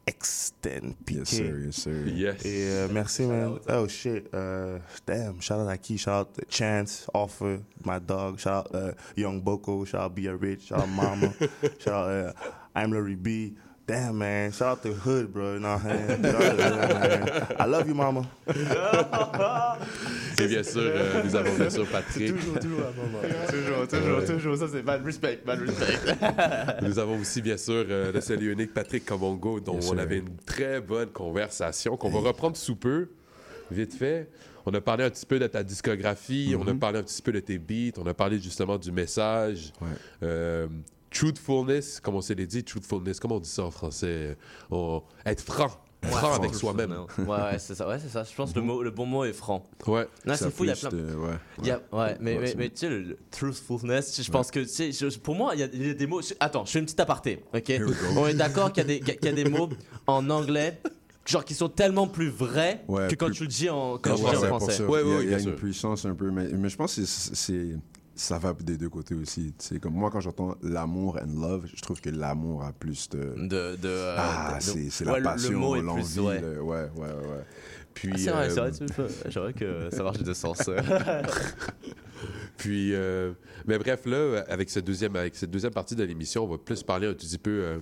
[0.07, 1.19] Extend Piqué.
[1.19, 2.05] Yes, sir, yes, sir.
[2.07, 2.45] Yes.
[2.45, 3.59] Et euh, merci, man.
[3.69, 4.27] Oh shit.
[4.33, 5.97] Euh, damn, shout out à qui?
[5.97, 8.39] Shout out to Chance, Offer, my dog.
[8.39, 9.85] Shout out uh, Young Boko.
[9.85, 10.67] Shout out Be a Rich.
[10.67, 11.33] Shout out Mama.
[11.79, 12.33] shout out uh,
[12.75, 13.55] I'm Larry B.
[13.89, 14.51] Damn, man.
[14.51, 15.53] Shout out to Hood, bro.
[15.53, 16.23] You know what I'm saying?
[16.23, 17.55] Shout out to Hood, man.
[17.59, 18.21] I love you, Mama.
[20.39, 22.35] Et bien sûr, euh, nous avons bien sûr Patrick.
[22.35, 23.51] Toujours, toujours à.
[23.51, 24.57] Toujours, toujours, toujours.
[24.57, 26.15] Ça, c'est bad respect, bad respect.
[26.83, 30.19] Nous avons aussi, bien sûr, euh, le seul et unique Patrick Comongo, dont on avait
[30.19, 33.09] une très bonne conversation qu'on va reprendre sous peu,
[33.71, 34.29] vite fait.
[34.65, 36.79] On a parlé un petit peu de ta discographie, on a Mhm.
[36.79, 39.73] parlé un petit peu de tes beats, on a parlé justement du message.
[39.81, 40.67] Ouais.
[41.11, 44.37] Truthfulness, comme on s'est dit, truthfulness, comment on dit ça en français?
[44.71, 45.69] On- être franc.
[46.03, 46.93] franc avec soi-même.
[47.17, 47.87] Ouais, ouais, c'est ça.
[47.87, 48.23] Ouais, c'est ça.
[48.23, 49.67] Je pense que le, mot, le bon mot est franc.
[49.85, 50.07] Ouais.
[50.25, 50.89] Non, Ça c'est fou, il y a plein.
[50.89, 54.31] de- ouais, il y a- ouais, mais, Ouais, mais, tu sais, le, le truthfulness, je
[54.31, 56.21] pense que, tu sais, je- pour moi, il y, a, il y a des mots.
[56.39, 57.73] Attends, je fais une petite aparté, ok?
[58.15, 59.67] On est d'accord qu'il y, a des- qu'il y a des mots
[60.07, 60.79] en anglais,
[61.25, 64.11] genre qui sont tellement plus vrais Ouais, que quand plus- tu le dis en, quand
[64.11, 64.77] Ouais, tu le dis en ouais, français.
[64.77, 67.03] il y a, il y a une puissance un peu, mais, mais je pense que
[67.05, 67.75] c'est
[68.19, 69.53] ça va des deux côtés aussi.
[69.59, 73.33] C'est comme moi quand j'entends l'amour and love, je trouve que l'amour a plus de
[73.37, 76.41] de, de, euh, ah de- c'est ouais, la le- le passion, l'envie, ouais.
[76.41, 77.45] le- ouais ouais ouais.
[77.93, 80.69] Puis Ah, c'est vrai, euh, c'est vrai, vrai que ça marche des deux sens.
[82.57, 83.31] Puis, euh,
[83.65, 86.83] mais bref, là, avec cette deuxième, avec cette deuxième partie de l'émission, on va plus
[86.83, 87.49] parler un petit peu.
[87.63, 87.79] euh,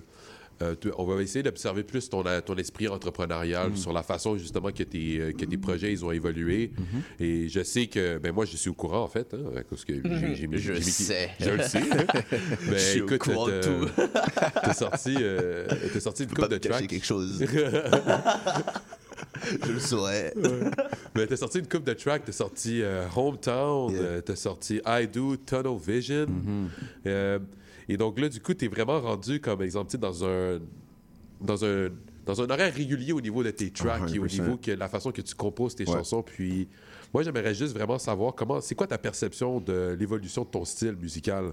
[0.62, 3.76] euh, tu- on va essayer d'observer plus ton, ton esprit entrepreneurial Mm.
[3.76, 6.72] sur la façon justement que tes, euh, que tes projets ils ont évolué.
[6.74, 7.22] Mm-hmm.
[7.24, 9.94] Et je sais que, ben moi je suis au courant en fait, hein, parce que
[9.94, 11.30] j'ai- j'ai mis- Je j'ai sais.
[11.40, 11.78] je le sais.
[11.78, 12.06] hein.
[12.62, 13.88] Je Ben, suis au écoute, courant de tout.
[14.62, 16.86] T'as sorti, euh, t'as sorti une coupe de tracks.
[16.88, 17.44] quelque chose.
[19.66, 20.32] Je le saurais.
[21.14, 25.06] Mais t'as sorti une coupe de tracks, t'as sorti euh, Hometown, euh, t'as sorti I
[25.06, 26.26] Do, Tunnel Vision.
[26.26, 26.66] Mm-hmm.
[27.06, 27.38] Euh,
[27.88, 30.60] et donc là, du coup, t'es vraiment rendu comme exemple tu dans un
[31.40, 31.88] dans un
[32.26, 34.42] dans un horaire régulier au niveau de tes tracks et au 100%.
[34.42, 35.92] niveau que la façon que tu composes tes Ouais.
[35.94, 36.22] chansons.
[36.22, 36.68] Puis
[37.14, 40.94] moi, j'aimerais juste vraiment savoir comment, c'est quoi ta perception de l'évolution de ton style
[40.96, 41.46] musical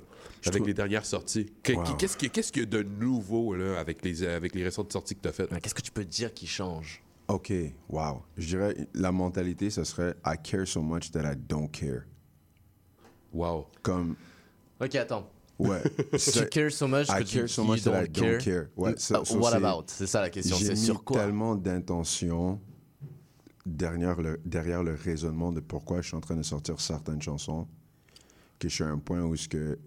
[0.46, 1.46] avec trouve- les dernières sorties?
[1.64, 1.84] Que- Wow.
[1.98, 4.66] Qu'est-ce qu'il y a- qu'est-ce qu'il y a de nouveau là avec les avec les
[4.66, 5.50] récentes sorties que t'as faites?
[5.62, 7.02] Qu'est-ce que tu peux dire qui change?
[7.30, 7.54] Ok,
[7.88, 8.22] wow.
[8.38, 12.02] Je dirais la mentalité, ce serait I care so much that I don't care.
[13.34, 13.68] Wow.
[13.82, 14.16] Comme
[14.82, 15.30] Ok, attends.
[15.58, 15.82] Ouais.
[16.18, 18.44] Tu cares so much I que tu care so you much that I don't don't
[18.44, 18.68] care.
[18.76, 19.84] Ouais, Uh, ça- ça, what c'est- about?
[19.88, 20.58] C'est ça la question.
[20.58, 21.22] C'est sur quoi?
[21.22, 22.60] tellement d'intention
[23.66, 27.68] derrière le, derrière le raisonnement de pourquoi je suis en train de sortir certaines chansons
[28.60, 29.78] que je suis à un point où est-ce que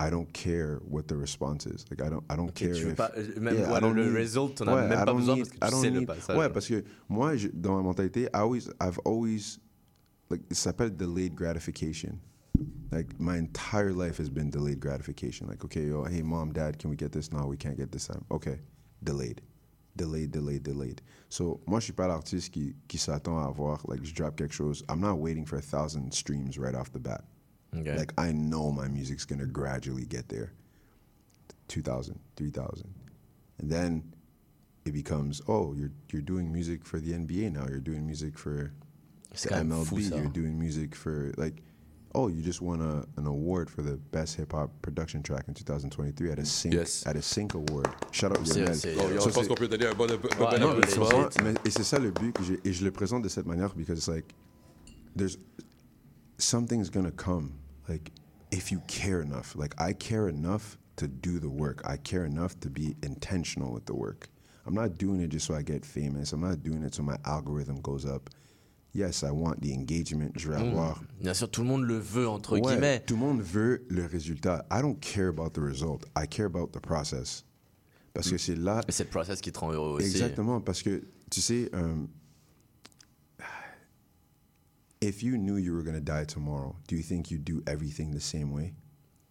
[0.00, 1.84] I don't care what the response is.
[1.90, 3.78] Like I don't, I don't Ok, care tu veux if- pas- euh, même Yeah, ouais,
[3.78, 5.66] I don't le need- result, as Ouais, même I pas don't besoin need- parce que
[5.66, 6.38] tu don't sais le need- passage.
[6.38, 9.58] Ouais, parce que moi, je- dans ma mentalité, I always, I've always,
[10.30, 12.16] like, ça s'appelle delayed gratification.
[12.90, 15.46] Like, my entire life has been delayed gratification.
[15.46, 17.32] Like, okay, yo, hey, mom, dad, can we get this?
[17.32, 17.46] now?
[17.46, 18.24] we can't get this time.
[18.30, 18.60] Okay,
[19.02, 19.42] delayed.
[19.96, 21.02] Delayed, delayed, delayed.
[21.28, 24.54] So, moi, je suis pas l'artiste qui, qui s'attend à avoir, like, je drop quelque
[24.54, 24.82] chose.
[24.88, 27.24] I'm not waiting for a thousand streams right off the bat.
[27.76, 27.96] Okay.
[27.96, 30.52] Like, I know my music's gonna gradually get there.
[31.68, 32.94] 2,000, 3,000.
[33.58, 34.02] And then
[34.84, 37.66] it becomes, oh, you're, you're doing music for the NBA now.
[37.68, 38.72] You're doing music for
[39.42, 40.10] the quand même fou, MLB.
[40.10, 41.62] You're doing music for, like,
[42.14, 45.54] oh, you just won a, an award for the best hip hop production track in
[45.54, 47.06] 2023 at a Sync, Yes.
[47.06, 47.88] at a Sync Award.
[48.12, 48.74] Shout out Lionel.
[48.74, 50.72] c'est- Oh, yo, So je pense qu'on peut donner un bon, un bon Ouais, non,
[50.74, 51.04] tu applaudissement.
[51.10, 51.44] comprends?
[51.44, 53.74] Mais- et c'est ça le but que j'ai, et je le présente de cette manière
[53.74, 54.34] because it's like
[55.16, 55.38] there's
[56.38, 57.52] something's gonna come
[57.88, 58.12] like
[58.50, 62.58] if you care enough like I care enough to do the work I care enough
[62.60, 64.28] to be intentional with the work
[64.66, 67.16] I'm not doing it just so I get famous I'm not doing it so my
[67.24, 68.30] algorithm goes up
[68.94, 70.68] yes I want the engagement je vais Mm.
[70.72, 73.00] avoir Bien sûr, tout le monde le veut entre Ouais, guillemets.
[73.06, 76.68] tout le monde veut le résultat I don't care about the result I care about
[76.72, 77.44] the process
[78.14, 80.06] parce que c'est là Et c'est le process qui te rend heureux aussi.
[80.06, 81.94] Exactement, parce que tu sais, euh,
[85.00, 88.10] if you knew you were going to die tomorrow, do you think you'd do everything
[88.12, 88.72] the same way?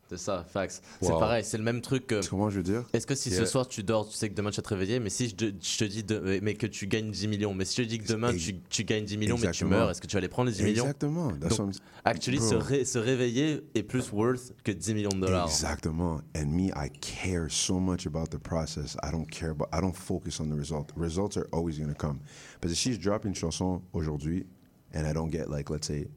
[0.10, 0.82] C'est ça, fax.
[1.02, 2.26] C'est pareil, c'est le même truc que.
[2.30, 2.86] Comment je veux dire?
[2.94, 5.00] Est-ce que si ce soir tu dors, tu sais que demain tu vas te réveiller,
[5.02, 7.66] mais si je te, je te dis de- mais que tu gagnes 10 millions, mais
[7.66, 10.00] si je te dis que demain tu, tu gagnes 10 millions mais tu meurs, est-ce
[10.02, 10.84] que tu vas aller prendre les 10 millions?
[10.86, 11.32] Exactement.
[11.32, 11.74] Donc,
[12.06, 12.60] actually, se, Bro.
[12.64, 15.48] ré- se réveiller est plus worth que 10 millions de dollars.
[15.48, 16.22] Exactement.
[16.38, 18.96] And me, I care so much about the process.
[19.04, 20.92] I don't care about, I don't focus on the result.
[20.96, 22.20] Results are always going to come.
[22.62, 24.46] Parce que si je drop une chanson aujourd'hui
[24.94, 26.08] and I don't get like, let's say,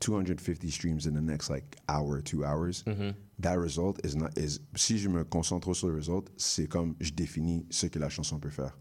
[0.00, 3.14] 250 streams in the next like hour, two hours, Mhm.
[3.40, 7.10] that result is not, is, si je me concentre sur le result, c'est comme je
[7.12, 8.76] définis ce que la chanson peut faire.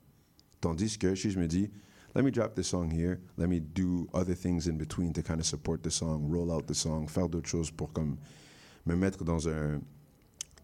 [0.61, 1.69] Tandis que si je me dis,
[2.15, 5.39] let me drop this song here, let me do other things in between to kind
[5.39, 8.17] of support the song, roll out the song, faire d'autres choses pour comme
[8.85, 9.81] me mettre dans un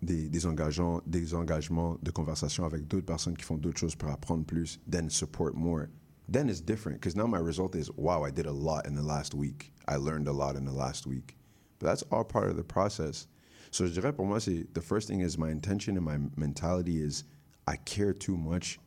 [0.01, 4.09] des, des engagements des engagements de conversation avec d'autres personnes qui font d'autres choses pour
[4.09, 5.85] apprendre plus, then support more.
[6.27, 9.01] Then it's different because now my result is wow, I did a lot in the
[9.03, 9.71] last week.
[9.87, 11.35] I learned a lot in the last week.
[11.79, 13.27] But that's all part of the process.
[13.71, 17.01] So je dirais pour moi c'est the first thing is my intention and my mentality
[17.01, 17.23] is
[17.67, 18.79] I care too much.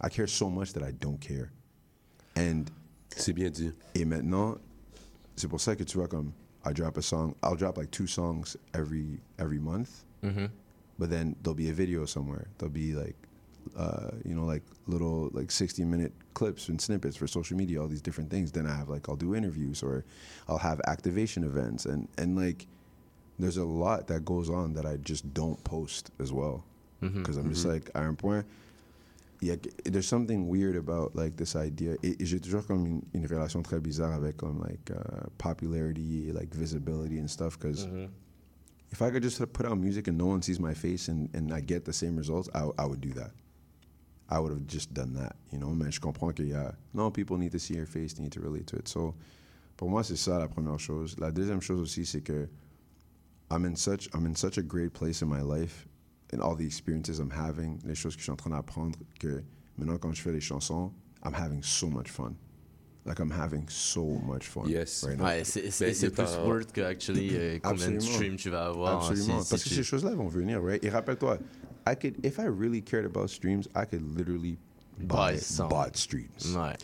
[0.00, 1.52] I care so much that I don't care.
[2.36, 2.70] And
[3.10, 3.72] c'est bien dit.
[3.94, 4.58] Et maintenant,
[5.36, 6.34] c'est pour ça que tu vois comme
[6.66, 10.04] I drop a song, I'll drop like two songs every every month.
[10.22, 10.50] Mhm.
[10.98, 12.48] But then there'll be a video somewhere.
[12.58, 13.16] There'll be like
[13.76, 17.88] uh, you know, like little like 60 minute clips and snippets for social media, all
[17.88, 18.52] these different things.
[18.52, 20.04] Then I have like I'll do interviews or
[20.48, 22.66] I'll have activation events and and like
[23.38, 26.64] there's a lot that goes on that I just don't post as well
[27.00, 27.72] because I'm just Mhm.
[27.72, 28.46] like un point
[29.40, 31.96] Yeah, there's something weird about like this idea.
[32.02, 36.32] Et, et j'ai toujours comme une, une relation très bizarre avec comme like uh, popularity,
[36.32, 37.58] like visibility and stuff.
[37.58, 38.08] Because Mhm.
[38.90, 41.52] if I could just put out music and no one sees my face and, and
[41.52, 43.32] I get the same results, I, I would do that.
[44.30, 45.74] I would have just done that, you know.
[45.74, 48.32] Mais je comprends qu'il y a no people need to see your face, they need
[48.32, 48.88] to relate to it.
[48.88, 49.14] So
[49.76, 51.16] pour moi c'est ça la première chose.
[51.18, 52.48] La deuxième chose aussi c'est que
[53.50, 55.86] I'm in such I'm in such a great place in my life
[56.32, 59.42] and all the experiences I'm having, les choses que je suis en train d'apprendre que
[59.76, 60.90] maintenant quand je fais les chansons,
[61.24, 62.34] I'm having so much fun.
[63.06, 64.66] Like I'm having so much fun.
[64.66, 65.04] Yes.
[65.04, 65.24] right now.
[65.26, 68.94] Ouais, c'est plus en- word que actually euh, combien de streams tu vas avoir.
[69.04, 69.40] hein, Absolument.
[69.40, 70.82] si- si Parce que tu- ces choses-là vont venir, right?
[70.82, 71.38] Et rappelle-toi,
[71.86, 74.56] I could, if I really cared about streams, I could literally
[74.98, 75.68] buy, Buy some.
[75.68, 76.54] bought streams.
[76.56, 76.76] Ouais.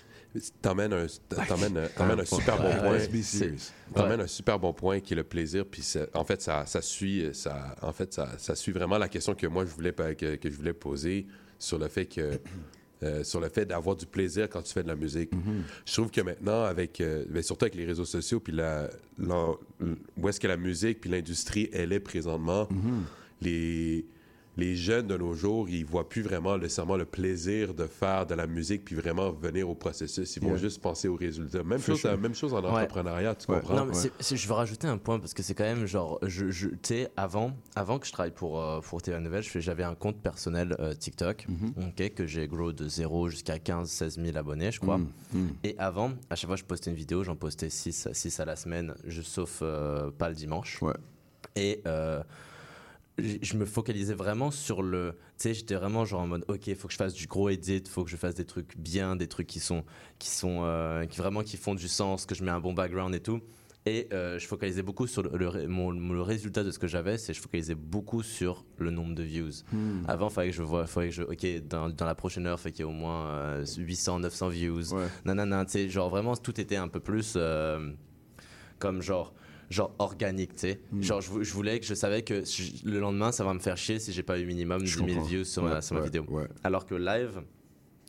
[0.62, 1.07] T'emmènes un,
[1.48, 2.92] t'emmènes, t'emmènes un super bon point.
[2.98, 3.72] let's be serious.
[3.94, 5.64] T'emmènes un super bon point qui est le plaisir.
[5.66, 5.82] Puis
[6.14, 9.46] en fait, ça, ça suit, ça, en fait, ça, ça suit vraiment la question que
[9.48, 11.26] moi je voulais que, que je voulais poser
[11.59, 12.38] sur le fait que
[13.03, 15.30] euh, sur le fait d'avoir du plaisir quand tu fais de la musique.
[15.84, 18.88] Je trouve que maintenant, avec, euh, surtout avec les réseaux sociaux, puis la,
[19.18, 19.55] la-
[20.16, 22.68] où est-ce que la musique puis l'industrie elle est présentement,
[23.40, 24.05] les
[24.61, 28.35] les jeunes de nos jours, ils voient plus vraiment nécessairement le plaisir de faire de
[28.35, 30.37] la musique puis vraiment venir au processus.
[30.37, 30.59] Ils vont Yeah.
[30.59, 31.63] juste penser aux résultats.
[31.65, 32.17] Même chose, sure.
[32.19, 32.83] même chose en Ouais.
[32.83, 33.75] entrepreneuriat, tu comprends?
[33.75, 33.95] Non, mais
[34.37, 37.09] je veux rajouter un point parce que c'est quand même genre, je, je, tu sais,
[37.17, 40.95] avant, avant que je travaille pour, euh, pour TVA Nouvelle, j'avais un compte personnel euh,
[40.95, 41.47] TikTok
[41.79, 44.99] ok, que j'ai grow de 0 jusqu'à 15-16 000 abonnés, je crois.
[44.99, 45.49] Mm, mm.
[45.65, 48.45] Et avant, à chaque fois que je postais une vidéo, j'en postais 6, 6 à
[48.45, 50.81] la semaine, je, sauf euh, pas le dimanche.
[51.57, 52.23] Et euh,
[53.19, 55.13] je me focalisais vraiment sur le.
[55.39, 57.49] Tu sais, j'étais vraiment genre en mode, ok, il faut que je fasse du gros
[57.51, 59.85] edit, faut que je fasse des trucs bien, des trucs qui sont,
[60.19, 63.15] qui sont, euh, qui vraiment qui font du sens, que je mets un bon background
[63.15, 63.41] et tout.
[63.87, 66.87] Et euh, je focalisais beaucoup sur le, le ré- mon- le résultat de ce que
[66.87, 69.51] j'avais, c'est je focalisais beaucoup sur le nombre de views.
[69.73, 70.03] Hmm.
[70.07, 72.61] Avant, il fallait que je vois, fallait que je, ok, dans, dans la prochaine heure,
[72.61, 74.83] fait qu'il y ait au moins euh, 800, 900 views.
[75.25, 77.91] Nanana, tu sais, genre vraiment, tout était un peu plus euh,
[78.79, 79.33] comme genre
[79.71, 80.81] genre organique, tu sais.
[80.93, 81.01] Hmm.
[81.03, 83.77] Genre, je, je voulais que je savais que je- le lendemain, ça va me faire
[83.77, 85.23] chier si j'ai pas eu minimum 10 000 comprends.
[85.23, 86.25] views sur ma, Ouais, vidéo.
[86.29, 86.49] ouais.
[86.64, 87.41] Alors que live,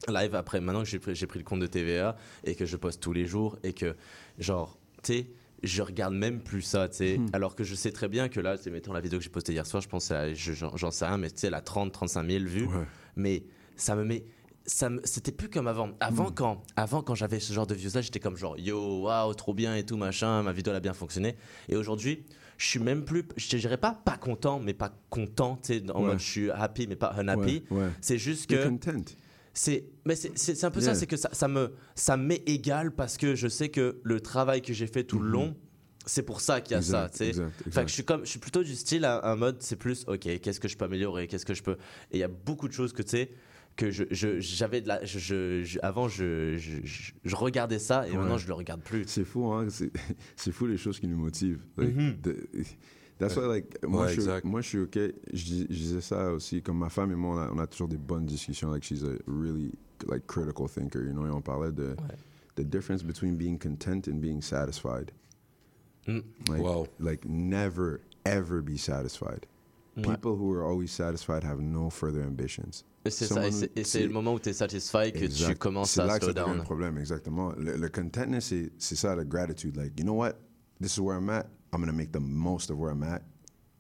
[0.08, 3.02] live après, maintenant que j'ai pris, pris le compte de TVA et que je poste
[3.02, 3.96] tous les jours et que,
[4.40, 5.28] genre, tu sais,
[5.64, 7.18] je regarde même plus ça, tu sais.
[7.20, 7.28] Hmm.
[7.34, 9.54] Alors que je sais très bien que là, sais, mettons la vidéo que j'ai postée
[9.54, 12.28] hier soir, je pense, je- j'en sais rien, mais tu sais, elle a 30, 35
[12.28, 12.68] 000 vues.
[13.16, 13.44] Mais
[13.76, 14.26] ça me met.
[14.66, 15.90] C'était plus comme avant.
[16.00, 16.34] Avant, Hmm.
[16.36, 19.54] quand, avant quand j'avais ce genre de views là, j'étais comme genre yo, waouh, trop
[19.54, 21.36] bien et tout, machin, ma vidéo elle a bien fonctionné.
[21.68, 22.24] Et aujourd'hui,
[22.58, 26.02] je suis même plus, je dirais pas pas content, mais pas content, tu sais, en
[26.02, 26.08] Ouais.
[26.10, 27.64] mode je suis happy, mais pas unhappy.
[27.72, 27.90] Ouais, ouais.
[28.02, 28.68] C'est juste que.
[28.68, 29.02] content.
[29.54, 30.94] C'est, mais c'est, un peu Yeah.
[30.94, 34.22] ça, c'est que ça, ça me, ça m'est égal parce que je sais que le
[34.22, 35.56] travail que j'ai fait tout le long,
[36.06, 37.28] c'est pour ça qu'il y a Exact, ça, tu sais.
[37.30, 37.88] exact, exact.
[37.90, 40.60] je suis comme, je suis plutôt du style à un mode, c'est plus, ok, qu'est-ce
[40.62, 41.74] que je peux améliorer, qu'est-ce que je peux.
[42.12, 43.32] Et il y a beaucoup de choses que tu sais
[43.76, 47.80] que je, je- j'avais de la, je, je- je- avant je, je, je- je regardais
[47.80, 48.18] ça et Ouais.
[48.18, 49.06] maintenant je le regarde plus.
[49.08, 49.68] C'est fou, hein?
[49.70, 49.92] C'est
[50.36, 51.62] c'est fou les choses qui nous motivent.
[51.78, 52.18] Like, Mhm.
[52.22, 52.66] the-
[53.18, 54.46] that's why, like, Ouais, moi, je, suis- exact.
[54.46, 54.96] moi, je suis OK.
[54.98, 57.68] Je, dis- je disais ça aussi, comme ma femme et moi, on a, on a
[57.68, 58.70] toujours des bonnes discussions.
[58.72, 59.72] Like, she's a really,
[60.08, 61.26] like, critical thinker, you know?
[61.26, 61.96] Et on parlait de
[62.56, 65.12] the difference between being content and being satisfied.
[66.08, 66.22] Mm.
[66.50, 66.88] Like, Wow.
[67.00, 69.46] like, never, ever be satisfied.
[69.98, 70.04] Ouais.
[70.04, 72.86] People who are always satisfied have no further ambitions.
[73.04, 75.58] Et c'est ça, et c'est, c'est le moment où tu es satisfait que tu Exact.
[75.60, 76.60] commences C'est à slow down.
[76.60, 77.52] un problème, exactement.
[77.58, 79.76] Le, le contentness, c'est c'est ça, la gratitude.
[79.76, 80.34] Like, you know what?
[80.80, 81.48] This is where I'm at.
[81.74, 83.22] I'm going to make the most of where I'm at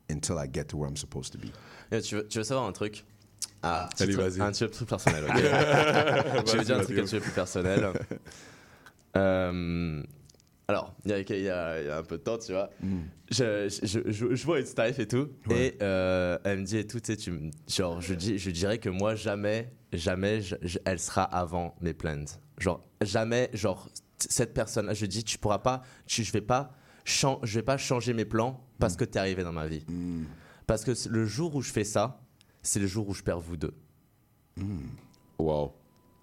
[0.09, 1.51] until I get to where I'm supposed to be.
[1.91, 3.05] Et tu, veux, tu veux savoir un truc?
[3.63, 4.41] Ah, Allez, vas-y.
[4.41, 5.37] Un truc plus personnel, ok?
[5.37, 7.89] Je vais dire un truc un petit peu plus personnel.
[9.17, 10.01] Euh,
[10.67, 11.19] alors, il y, a-
[11.81, 12.69] y y un peu de temps, tu vois.
[13.29, 15.29] Je, je, je, je vois une staff et tout.
[15.49, 18.77] Et euh, elle me dit et tout, tu sais, tu genre, je, dis, je dirais
[18.77, 22.23] que moi, jamais, jamais, je- je- elle sera avant mes plans.
[22.57, 26.71] Genre, jamais, genre, cette personne, je dis, tu pourras pas, tu, je vais pas,
[27.03, 29.85] chan- je vais pas changer mes plans parce que tu es arrivé dans ma vie.
[30.67, 32.21] Parce que le jour où je fais ça,
[32.61, 33.73] c'est le jour où je perds vous deux.
[35.39, 35.73] Wow.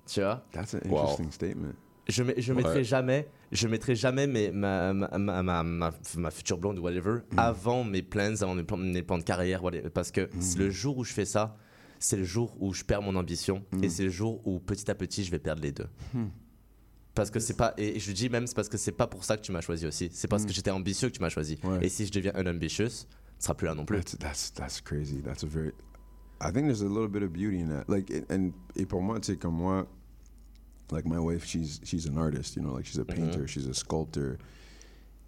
[0.06, 0.44] Tu vois?
[0.52, 1.00] That's an Wow.
[1.00, 1.74] interesting statement.
[2.08, 2.62] Je, mets- je Ouais.
[2.62, 6.82] mettrai jamais, je mettrai jamais mes, ma, ma, ma, ma, ma- ma future blonde ou
[6.82, 7.38] whatever Mm.
[7.38, 9.90] avant mes plans, avant mes plans, mes plans de carrière, whatever.
[9.90, 10.58] parce que Mm.
[10.58, 11.56] le jour où je fais ça,
[11.98, 14.94] c'est le jour où je perds mon ambition et c'est le jour où petit à
[14.94, 15.88] petit je vais perdre les deux.
[16.14, 16.28] Hmm.
[17.14, 19.36] Parce que c'est pas, et je dis même, c'est parce que c'est pas pour ça
[19.36, 20.08] que tu m'as choisi aussi.
[20.12, 20.46] C'est parce Mm.
[20.46, 21.58] que j'étais ambitieux que tu m'as choisi.
[21.64, 21.84] Ouais.
[21.84, 23.06] Et si je deviens unambitious, ce
[23.40, 23.96] sera plus là non plus.
[23.98, 25.20] That's, that's, that's crazy.
[25.20, 25.72] That's a very.
[26.40, 27.84] I think there's a little bit of beauty in that.
[27.88, 29.88] Like, it- and et pour moi, tu sais, comme moi,
[30.90, 32.56] like my wife, she's she's an artist.
[32.56, 34.38] You know, like she's a painter, she's a sculptor,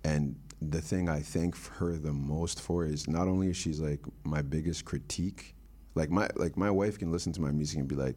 [0.04, 4.00] and the thing I thank her the most for is not only is she's like
[4.24, 5.54] my biggest critique.
[5.94, 8.16] Like my like my wife can listen to my music and be like,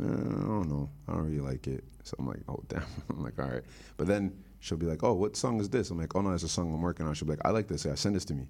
[0.00, 0.90] uh, I don't know.
[1.08, 1.84] I don't really like it.
[2.04, 2.84] So I'm like, oh damn.
[3.10, 3.62] I'm like, all right.
[3.96, 5.90] But then she'll be like, oh, what song is this?
[5.90, 7.14] I'm like, oh no, it's a song I'm working on.
[7.14, 7.84] She'll be like, I like this.
[7.84, 8.46] Yeah, send this to me.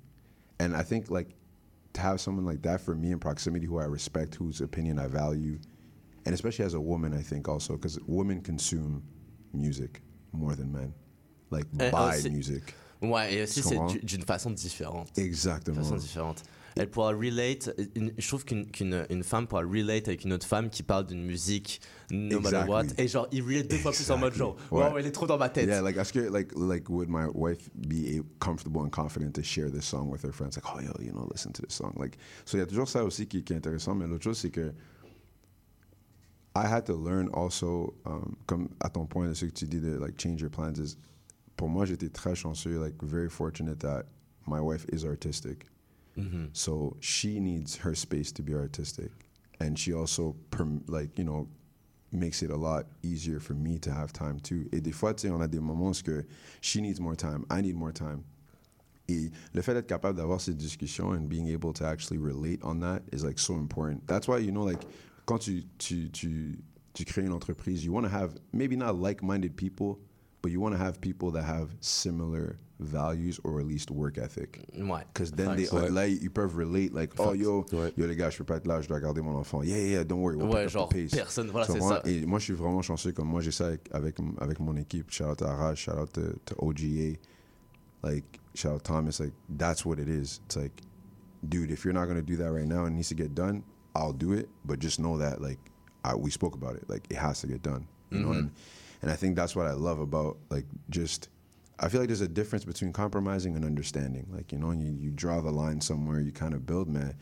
[0.58, 1.28] And I think like
[1.94, 5.06] to have someone like that for me in proximity who I respect, whose opinion I
[5.08, 5.58] value,
[6.26, 9.02] and especially as a woman, I think also because women consume
[9.52, 10.02] music
[10.32, 10.92] more than men,
[11.50, 12.74] like Eh, buy aussi- music.
[13.02, 15.08] Ouais, et aussi c'est d'une façon différente.
[15.16, 15.76] Exactement.
[15.76, 16.42] D'une façon différente.
[16.76, 17.74] Elle pourra relate.
[17.96, 18.66] une- je trouve qu'une
[19.10, 21.80] une femme pourra relate avec une autre femme qui parle d'une musique
[22.12, 22.70] no matter Exactly.
[22.70, 22.84] what.
[22.96, 25.36] Et genre, il relate deux fois plus en mode genre, wow, elle est trop dans
[25.38, 25.66] ma tête.
[25.66, 29.68] Yeah, like I scared, like like would my wife be comfortable and confident to share
[29.70, 30.56] this song with her friends?
[30.56, 31.92] Like, oh yo, you know, listen to this song.
[31.98, 33.94] Like, so il y a toujours ça aussi qui, qui est intéressant.
[33.96, 34.72] Mais l'autre chose c'est que
[36.54, 39.80] I had to learn also, um, comme à ton point de ce que tu dis
[39.80, 40.96] de like change your plans is,
[41.56, 44.06] pour moi j'étais très chanceux, like very fortunate that
[44.46, 45.66] my wife is artistic.
[46.16, 46.48] Mhm.
[46.52, 49.10] So she needs her space to be artistic,
[49.60, 51.46] and she also perm- like you know
[52.12, 54.68] makes it a lot easier for me to have time too.
[54.72, 56.24] Et des fois, tu sais, on a des moments où que
[56.60, 58.24] she needs more time, I need more time.
[59.08, 62.80] Et le fait d'être capable d'avoir ces discussions and being able to actually relate on
[62.80, 64.06] that is like so important.
[64.06, 64.84] That's why you know like
[65.26, 66.58] quand tu tu tu
[66.94, 69.98] tu crées une entreprise, you want to have maybe not like-minded people,
[70.42, 74.58] but you want to have people that have similar values or at least work ethic.
[74.76, 75.04] Ouais.
[75.12, 75.90] Because then they, Facts.
[75.92, 78.80] là, ils peuvent relate, like, oh yo, yo les gars, je peux pas être là,
[78.80, 79.62] je dois garder mon enfant.
[79.62, 80.36] Yeah, yeah, don't worry.
[80.36, 81.10] We'll Ouais, pick up genre, the pace.
[81.14, 82.02] personne- voilà, Tu c'est ça.
[82.06, 85.10] Et moi, je suis vraiment chanceux, comme moi, j'ai ça avec, avec, avec mon équipe.
[85.10, 87.18] Shout out to Araj, shout out to, to OGA,
[88.02, 89.20] like, shout out Thomas.
[89.20, 90.40] Like, that's what it is.
[90.46, 90.80] It's like,
[91.46, 93.62] dude, if you're not gonna do that right now and it needs to get done,
[93.94, 94.48] I'll do it.
[94.64, 95.58] But just know that, like,
[96.04, 96.88] I, we spoke about it.
[96.88, 97.86] Like, it has to get done.
[98.10, 98.38] You know, Mhm.
[98.38, 98.50] and
[99.02, 101.28] and I think that's what I love about like just.
[101.78, 104.26] I feel like there's a difference between compromising and understanding.
[104.30, 107.14] Like you know, you, you draw the line somewhere, you kind of build, man.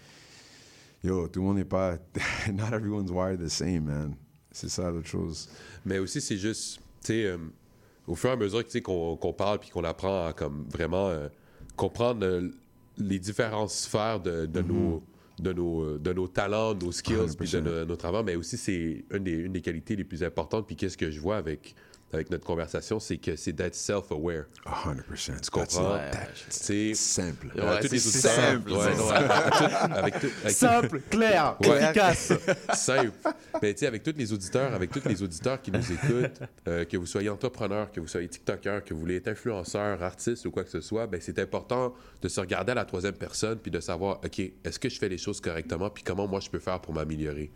[1.02, 1.98] Yo, tout le monde n'est pas.
[2.52, 4.16] Not everyone's wired the same, man.
[4.50, 5.48] C'est ça l'autre chose.
[5.84, 7.38] Mais aussi, c'est juste, tu sais, euh,
[8.08, 10.64] au fur et à mesure tu sais, qu'on qu'on parle puis qu'on apprend à comme
[10.72, 11.28] vraiment euh,
[11.76, 12.50] comprendre euh,
[12.96, 15.02] les différentes sphères de, de nos
[15.43, 17.62] de nos, euh, de nos talents, nos skills, puis de 100%.
[17.62, 20.66] nos, nos travaux, mais aussi c'est une des, une des qualités les plus importantes.
[20.66, 21.74] Puis qu'est-ce que je vois avec,
[22.12, 24.44] avec notre conversation, c'est que c'est d'être self-aware.
[24.66, 25.40] 100%.
[25.42, 25.98] Tu comprends?
[26.48, 27.48] Sais, simple.
[27.54, 32.32] Ouais, c'est simple, ouais, c'est non, avec tout- avec tout- avec- Simple, clair, efficace.
[32.74, 33.12] Simple.
[33.61, 36.84] Mais tu sais, avec tous les auditeurs, avec tous les auditeurs qui nous écoutent, euh,
[36.84, 40.50] que vous soyez entrepreneur, que vous soyez TikToker, que vous voulez être influenceur, artiste ou
[40.50, 43.70] quoi que ce soit, ben c'est important de se regarder à la troisième personne puis
[43.70, 46.59] de savoir, OK, est-ce que je fais les choses correctement puis comment moi je peux
[46.59, 47.50] faire pour m'améliorer?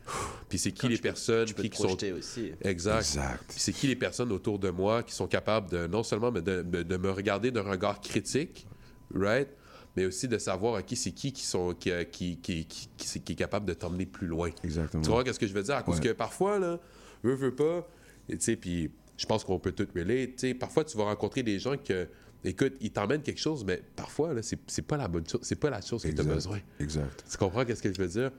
[0.48, 2.18] Puis c'est qui les personnes tu peux qui, te qui sont...
[2.18, 2.52] aussi.
[2.62, 2.98] Exact.
[2.98, 3.44] Exact.
[3.48, 6.42] Puis c'est qui les personnes autour de moi qui sont capables de non seulement me-
[6.42, 8.66] de, de- de me regarder d'un regard critique,
[9.14, 9.48] right?
[9.96, 12.88] Mais aussi de savoir à qui c'est qui qui sont qui, euh, qui, qui, qui,
[12.96, 14.50] qui- c'est- qui est capable de t'emmener plus loin.
[14.64, 15.02] Exactement.
[15.02, 15.76] Tu vois qu'est-ce que je veux dire?
[15.76, 16.08] À cause Ouais.
[16.08, 16.78] que parfois, là,
[17.22, 17.86] veux, veux pas,
[18.28, 21.04] et tu sais, puis je pense qu'on peut tout relate, tu sais, parfois tu vas
[21.04, 22.08] rencontrer des gens que,
[22.42, 25.56] écoute, ils t'emmènent quelque chose, mais parfois, là, c'est c'est pas la bonne chose, c'est
[25.60, 26.34] pas la chose que tu as Exact.
[26.34, 26.58] besoin.
[26.80, 27.24] Exact.
[27.30, 28.30] Tu comprends qu'est-ce que je veux dire?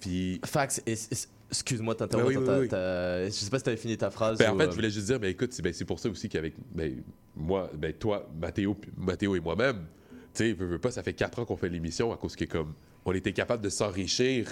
[0.00, 0.40] Puis...
[0.46, 0.80] Fax,
[1.50, 2.28] excuse-moi de t'interrompre.
[2.28, 2.68] Oui,
[3.26, 4.38] Je sais pas si t'avais fini ta phrase.
[4.38, 6.08] Ben, en fait, euh, je voulais juste dire, ben, écoute, c'est ben, c'est pour ça
[6.08, 7.02] aussi qu'avec ben,
[7.36, 9.86] moi, ben, toi, Mathéo, Mathéo et moi-même,
[10.34, 12.44] tu sais, veux, veux pas, ça fait quatre ans qu'on fait l'émission à cause que,
[12.44, 12.72] comme,
[13.04, 14.46] on était capable de s'enrichir.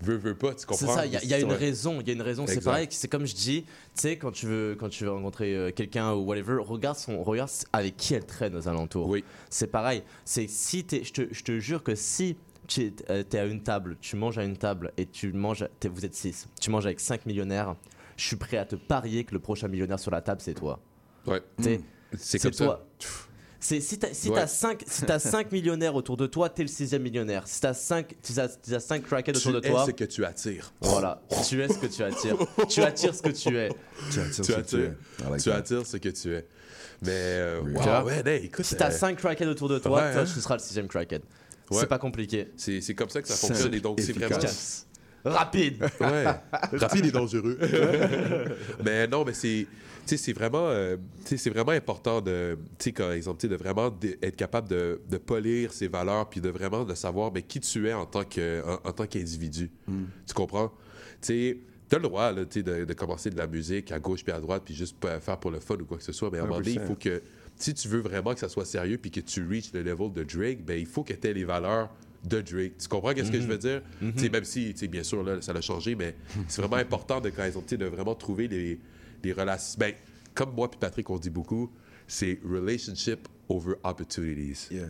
[0.00, 0.94] Veux, veux pas, tu C'est comprends?
[0.94, 2.46] ça, il y a, il y a une raison, il y a une raison.
[2.46, 5.54] C'est pareil, c'est comme je dis, tu sais, quand tu veux, quand tu veux rencontrer
[5.54, 9.06] euh, quelqu'un ou whatever, regarde son, regarde avec qui elle traîne aux alentours.
[9.08, 9.22] Oui.
[9.50, 10.02] C'est pareil.
[10.24, 12.36] C'est si t'es- je te, je te jure que si
[12.70, 15.66] tu es, euh, t'es à une table, tu manges à une table et tu manges,
[15.80, 17.74] t'es- vous êtes six, tu manges avec cinq millionnaires,
[18.16, 20.78] je suis prêt à te parier que le prochain millionnaire sur la table c'est toi.
[21.26, 21.42] Ouais.
[21.60, 21.82] T'sais, Mm.
[22.18, 22.64] C'est comme ça.
[22.64, 22.86] toi.
[23.62, 24.46] C'est si t'as si Ouais.
[24.86, 27.46] si t'as cinq millionnaires autour de toi, t'es le sixième millionnaire.
[27.46, 29.90] Si t'as cinq si t'as si t'as cinq crackheads Tu autour de es toi, ce
[29.90, 30.72] que tu attires.
[30.80, 32.36] voilà, tu es ce que tu attires.
[32.68, 33.68] tu attires ce que tu es.
[34.10, 35.30] Tu attires Tu ce que tu attires, es.
[35.30, 35.56] Like tu that.
[35.56, 36.46] attires ce que tu es.
[37.02, 38.64] Mais, euh, wow, Tu ouais, hey, écoute.
[38.64, 40.24] si t'as euh, 5 crackheads autour de toi, ouais, toi, hein.
[40.24, 41.22] tu seras le sixième crackhead.
[41.70, 41.80] Ouais.
[41.80, 42.48] C'est pas compliqué.
[42.56, 43.74] C'est c'est comme ça que ça Simple, fonctionne.
[43.74, 44.38] Et donc, c'est vraiment.
[45.24, 45.82] Rapide.
[46.00, 46.24] Ouais.
[46.78, 47.58] Rapide et dangereux.
[48.84, 49.66] mais non, mais c'est.
[50.06, 53.46] Tu sais, c'est vraiment, euh, tu sais, c'est vraiment important de, tu sais, par exemple,
[53.46, 57.42] de vraiment être capable de, de polir ses valeurs, puis de vraiment de savoir mais,
[57.42, 59.70] qui tu es en tant que, en, en tant qu'individu.
[60.26, 60.72] Tu comprends?
[61.20, 61.60] Tu
[61.90, 64.32] t'as le droit, là, tu sais, de, de commencer de la musique à gauche puis
[64.32, 66.42] à droite, puis juste faire pour le fun ou quoi que ce soit, mais à
[66.42, 66.86] un moment donné, il 100%.
[66.86, 67.20] faut que,
[67.62, 70.22] si tu veux vraiment que ça soit sérieux, puis que tu reach le level de
[70.24, 71.90] Drake, ben il faut que tu aies les valeurs
[72.24, 72.78] de Drake.
[72.78, 73.82] Tu comprends qu'est-ce que je veux dire?
[74.00, 76.14] Tu sais, Même si, bien sûr, là, ça a changé, mais
[76.48, 78.78] c'est vraiment important de, quand ils ont, de vraiment trouver les,
[79.22, 79.76] les relations.
[79.78, 79.94] Ben,
[80.34, 81.70] comme moi puis Patrick, on dit beaucoup,
[82.06, 84.68] c'est relationship over opportunities.
[84.70, 84.88] Yeah.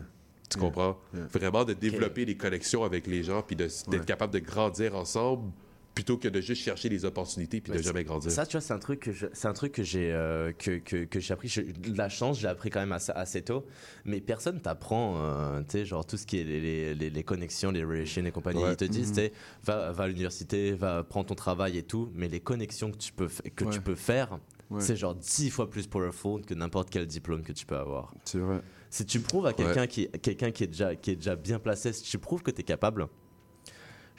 [0.49, 0.97] Tu comprends?
[1.13, 1.27] Yeah.
[1.31, 3.99] Vraiment de développer des connexions avec les gens puis d'être Ouais.
[4.05, 5.51] capable de grandir ensemble
[5.93, 8.31] plutôt que de juste chercher les opportunités puis de jamais grandir.
[8.31, 11.03] Ça, tu vois, c'est un truc que c'est un truc que j'ai euh, que, que,
[11.05, 11.47] que j'ai appris.
[11.49, 11.61] Je-
[11.95, 13.65] la chance, j'ai appris quand même assez, assez tôt.
[14.05, 17.23] Mais personne t'apprend, euh, tu sais, genre tout ce qui est les, les, les- les
[17.23, 18.63] connexions, les relations et compagnie.
[18.63, 18.71] Ouais.
[18.71, 19.33] Ils te disent, tu sais,
[19.63, 22.09] va, va à l'université, va prendre ton travail et tout.
[22.15, 23.71] Mais les connexions que tu peux, que Ouais.
[23.71, 24.39] tu peux faire,
[24.69, 24.79] Ouais.
[24.79, 28.13] c'est genre dix fois plus powerful que n'importe quel diplôme que tu peux avoir.
[28.23, 28.61] C'est vrai.
[28.89, 31.91] Si tu prouves à quelqu'un qui, quelqu'un qui, est déjà, qui est déjà bien placé,
[31.91, 33.07] si tu prouves que tu es capable,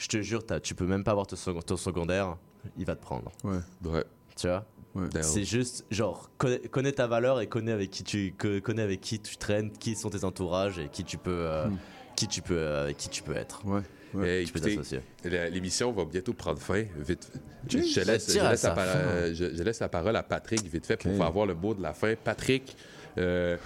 [0.02, 2.36] je te jure, tu peux même pas avoir ton, second- ton secondaire,
[2.76, 3.30] il va te prendre.
[3.44, 3.58] Ouais.
[3.84, 4.04] Ouais.
[4.36, 4.64] Tu vois?
[4.94, 5.06] Ouais.
[5.22, 9.00] C'est juste, genre, connais, connais ta valeur et connais avec qui tu que- connais avec
[9.00, 11.76] qui tu traînes, qui sont tes entourages et qui tu peux, euh, Hmm.
[12.16, 13.64] qui tu peux, euh, qui tu peux être.
[13.64, 13.80] Ouais.
[14.12, 14.26] Tu peux
[14.58, 15.00] écoutez, t'associer.
[15.24, 16.84] la- l'émission va bientôt prendre fin.
[16.98, 17.30] Vite.
[17.66, 21.10] Je, laisse, je, la euh, je- je laisse la parole à Patrick vite fait pour
[21.12, 21.16] Ok.
[21.16, 22.14] faire avoir le mot de la fin.
[22.22, 22.76] Patrick,
[23.16, 23.56] euh,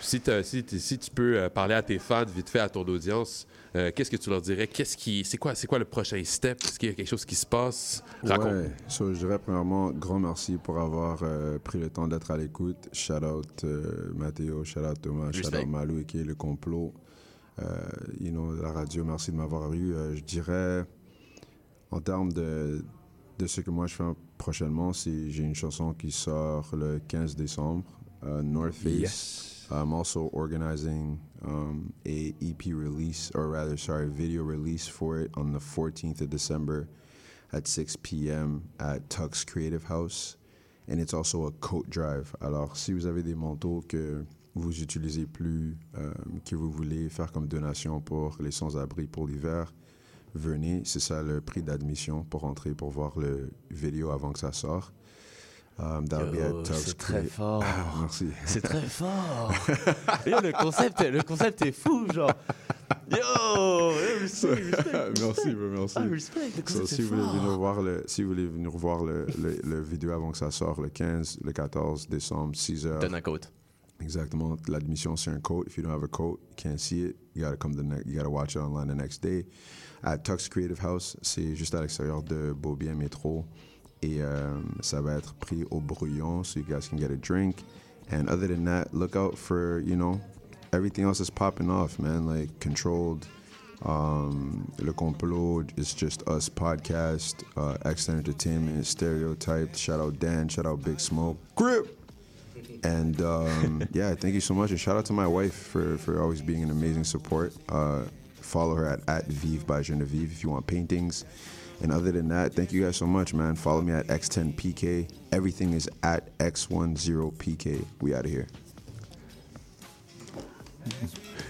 [0.00, 4.10] si tu peux euh, parler à tes fans vite fait à ton audience, euh, qu'est-ce
[4.10, 4.66] que tu leur dirais?
[4.66, 6.58] Qu'est-ce qui, c'est quoi, c'est quoi le prochain step?
[6.64, 8.02] Est-ce qu'il y a quelque chose qui se passe?
[8.22, 8.52] Raconte.
[8.52, 12.38] Ouais, so, je dirais premièrement, grand merci pour avoir euh, pris le temps d'être à
[12.38, 12.88] l'écoute.
[12.92, 16.94] Shout out euh, Mathéo, shout out Thomas, shout out Malou qui est le complot.
[17.58, 17.64] Euh,
[18.18, 19.94] you know, la radio, merci de m'avoir eu.
[20.14, 20.84] Je dirais,
[21.90, 22.82] en termes de,
[23.38, 24.04] de ce que moi je fais
[24.38, 27.84] prochainement, c'est j'ai une chanson qui sort le 15 décembre,
[28.42, 28.92] North Face.
[28.92, 29.68] Yes.
[29.70, 35.52] I'm also organizing um, a EP release, or rather, sorry, video release for it on
[35.52, 36.88] the 14th of December
[37.52, 38.68] at 6 p.m.
[38.80, 40.36] at Tux Creative House.
[40.88, 42.34] And it's also a coat drive.
[42.40, 44.24] Alors, si vous avez des manteaux que
[44.54, 46.12] vous utilisez plus, euh,
[46.44, 49.72] que vous voulez faire comme donation pour les sans-abri pour l'hiver,
[50.34, 50.82] venez.
[50.84, 54.94] C'est ça le prix d'admission pour entrer pour voir le vidéo avant que ça sorte.
[55.78, 57.62] Um, that'll be Yo, at Tux c'est très fort.
[57.64, 58.28] Ah, merci.
[58.46, 59.52] C'est très fort.
[60.26, 62.32] Yo, le concept, est- le concept est fou, genre.
[63.10, 63.88] Yo,
[64.20, 65.94] respect, respect, merci, merci.
[65.98, 69.26] Ah, respect, le So, si, vous venir voir le, si vous voulez venir voir le,
[69.38, 73.00] le, le vidéo avant que ça sorte, le 15, le 14 décembre, 6 heures.
[73.00, 73.44] Donne un code.
[74.00, 74.56] Exactement.
[74.68, 75.66] L'admission, c'est un code.
[75.68, 77.16] If you don't have a code, you can't see it.
[77.34, 79.46] You gotta come the next, you gotta watch it online the next day.
[80.02, 83.44] At Tux Creative House, c'est juste à l'extérieur de Beaubien Métro.
[84.06, 87.64] Et euh, ça va être pris au brouillon, so you guys can get a drink.
[88.08, 90.20] And other than that, look out for, you know,
[90.72, 92.24] everything else is popping off, man.
[92.24, 93.26] Like Controlled,
[93.84, 99.76] um, Le Complot, it's just us podcast, uh, X Entertainment, Stereotyped.
[99.76, 101.36] Shout out Dan, shout out Big Smoke.
[101.56, 101.92] Grip!
[102.84, 104.70] And um, yeah, thank you so much.
[104.70, 107.52] And shout out to my wife for, for always being an amazing support.
[107.68, 108.02] Uh,
[108.34, 111.24] follow her at, at Vive by Genevieve if you want paintings.
[111.82, 113.54] And other than that, thank you guys so much, man.
[113.54, 115.08] Follow me at X10PK.
[115.32, 117.84] Everything is at X10PK.
[118.00, 118.46] We out of here.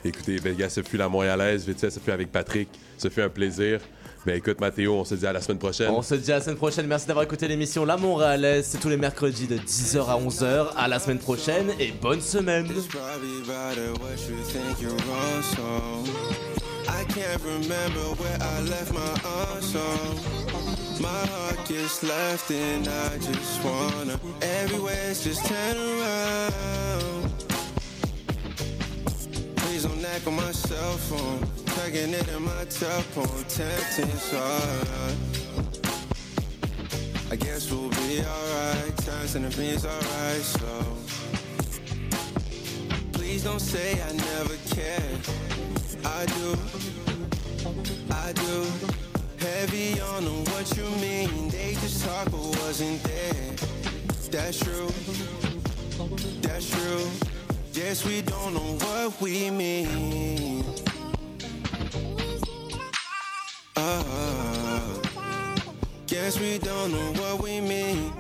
[0.05, 2.69] Écoutez, ben, gars, ce fut la Montréalaise, vite fait, ce fut avec Patrick.
[2.99, 3.81] Ce fut un plaisir.
[4.25, 5.89] Ben écoute, Mathéo, on se dit à la semaine prochaine.
[5.91, 6.87] On se dit à la semaine prochaine.
[6.89, 8.67] Merci d'avoir écouté l'émission La Montréalaise.
[8.67, 10.75] C'est tous les mercredis de 10h à 11h.
[10.77, 12.67] À la semaine prochaine et bonne semaine.
[17.09, 19.63] Can't remember where I left my arm,
[21.01, 27.33] My heart gets left and I just wanna Everywhere's just turn around.
[29.57, 35.17] Please don't act on my cell phone Tugging it in my telephone Tempting, so alright
[37.31, 40.97] I guess we'll be alright Turns and the beans alright, so.
[43.13, 45.56] Please don't say I never cared.
[46.05, 46.57] I do,
[48.11, 48.67] I do.
[49.39, 51.49] Heavy on them, what you mean?
[51.49, 53.55] They just talk but wasn't there.
[54.31, 54.89] That's true,
[56.43, 57.07] that's true.
[57.73, 60.65] Yes, we don't know what we mean.
[63.77, 64.81] Uh,
[66.07, 68.13] guess we don't know what we mean.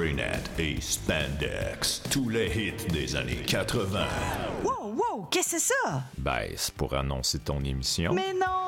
[0.00, 4.06] Et Spandex, tous les hits des années 80.
[4.62, 6.02] Wow, wow, qu'est-ce que c'est ça?
[6.16, 8.12] Ben, c'est pour annoncer ton émission.
[8.12, 8.67] Mais non,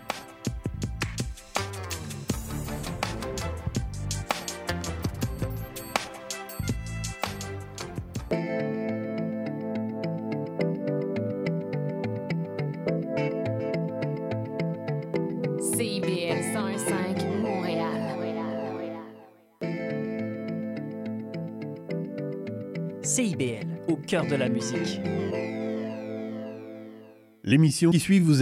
[24.11, 24.99] De la musique.
[27.45, 28.39] L'émission qui suit vous est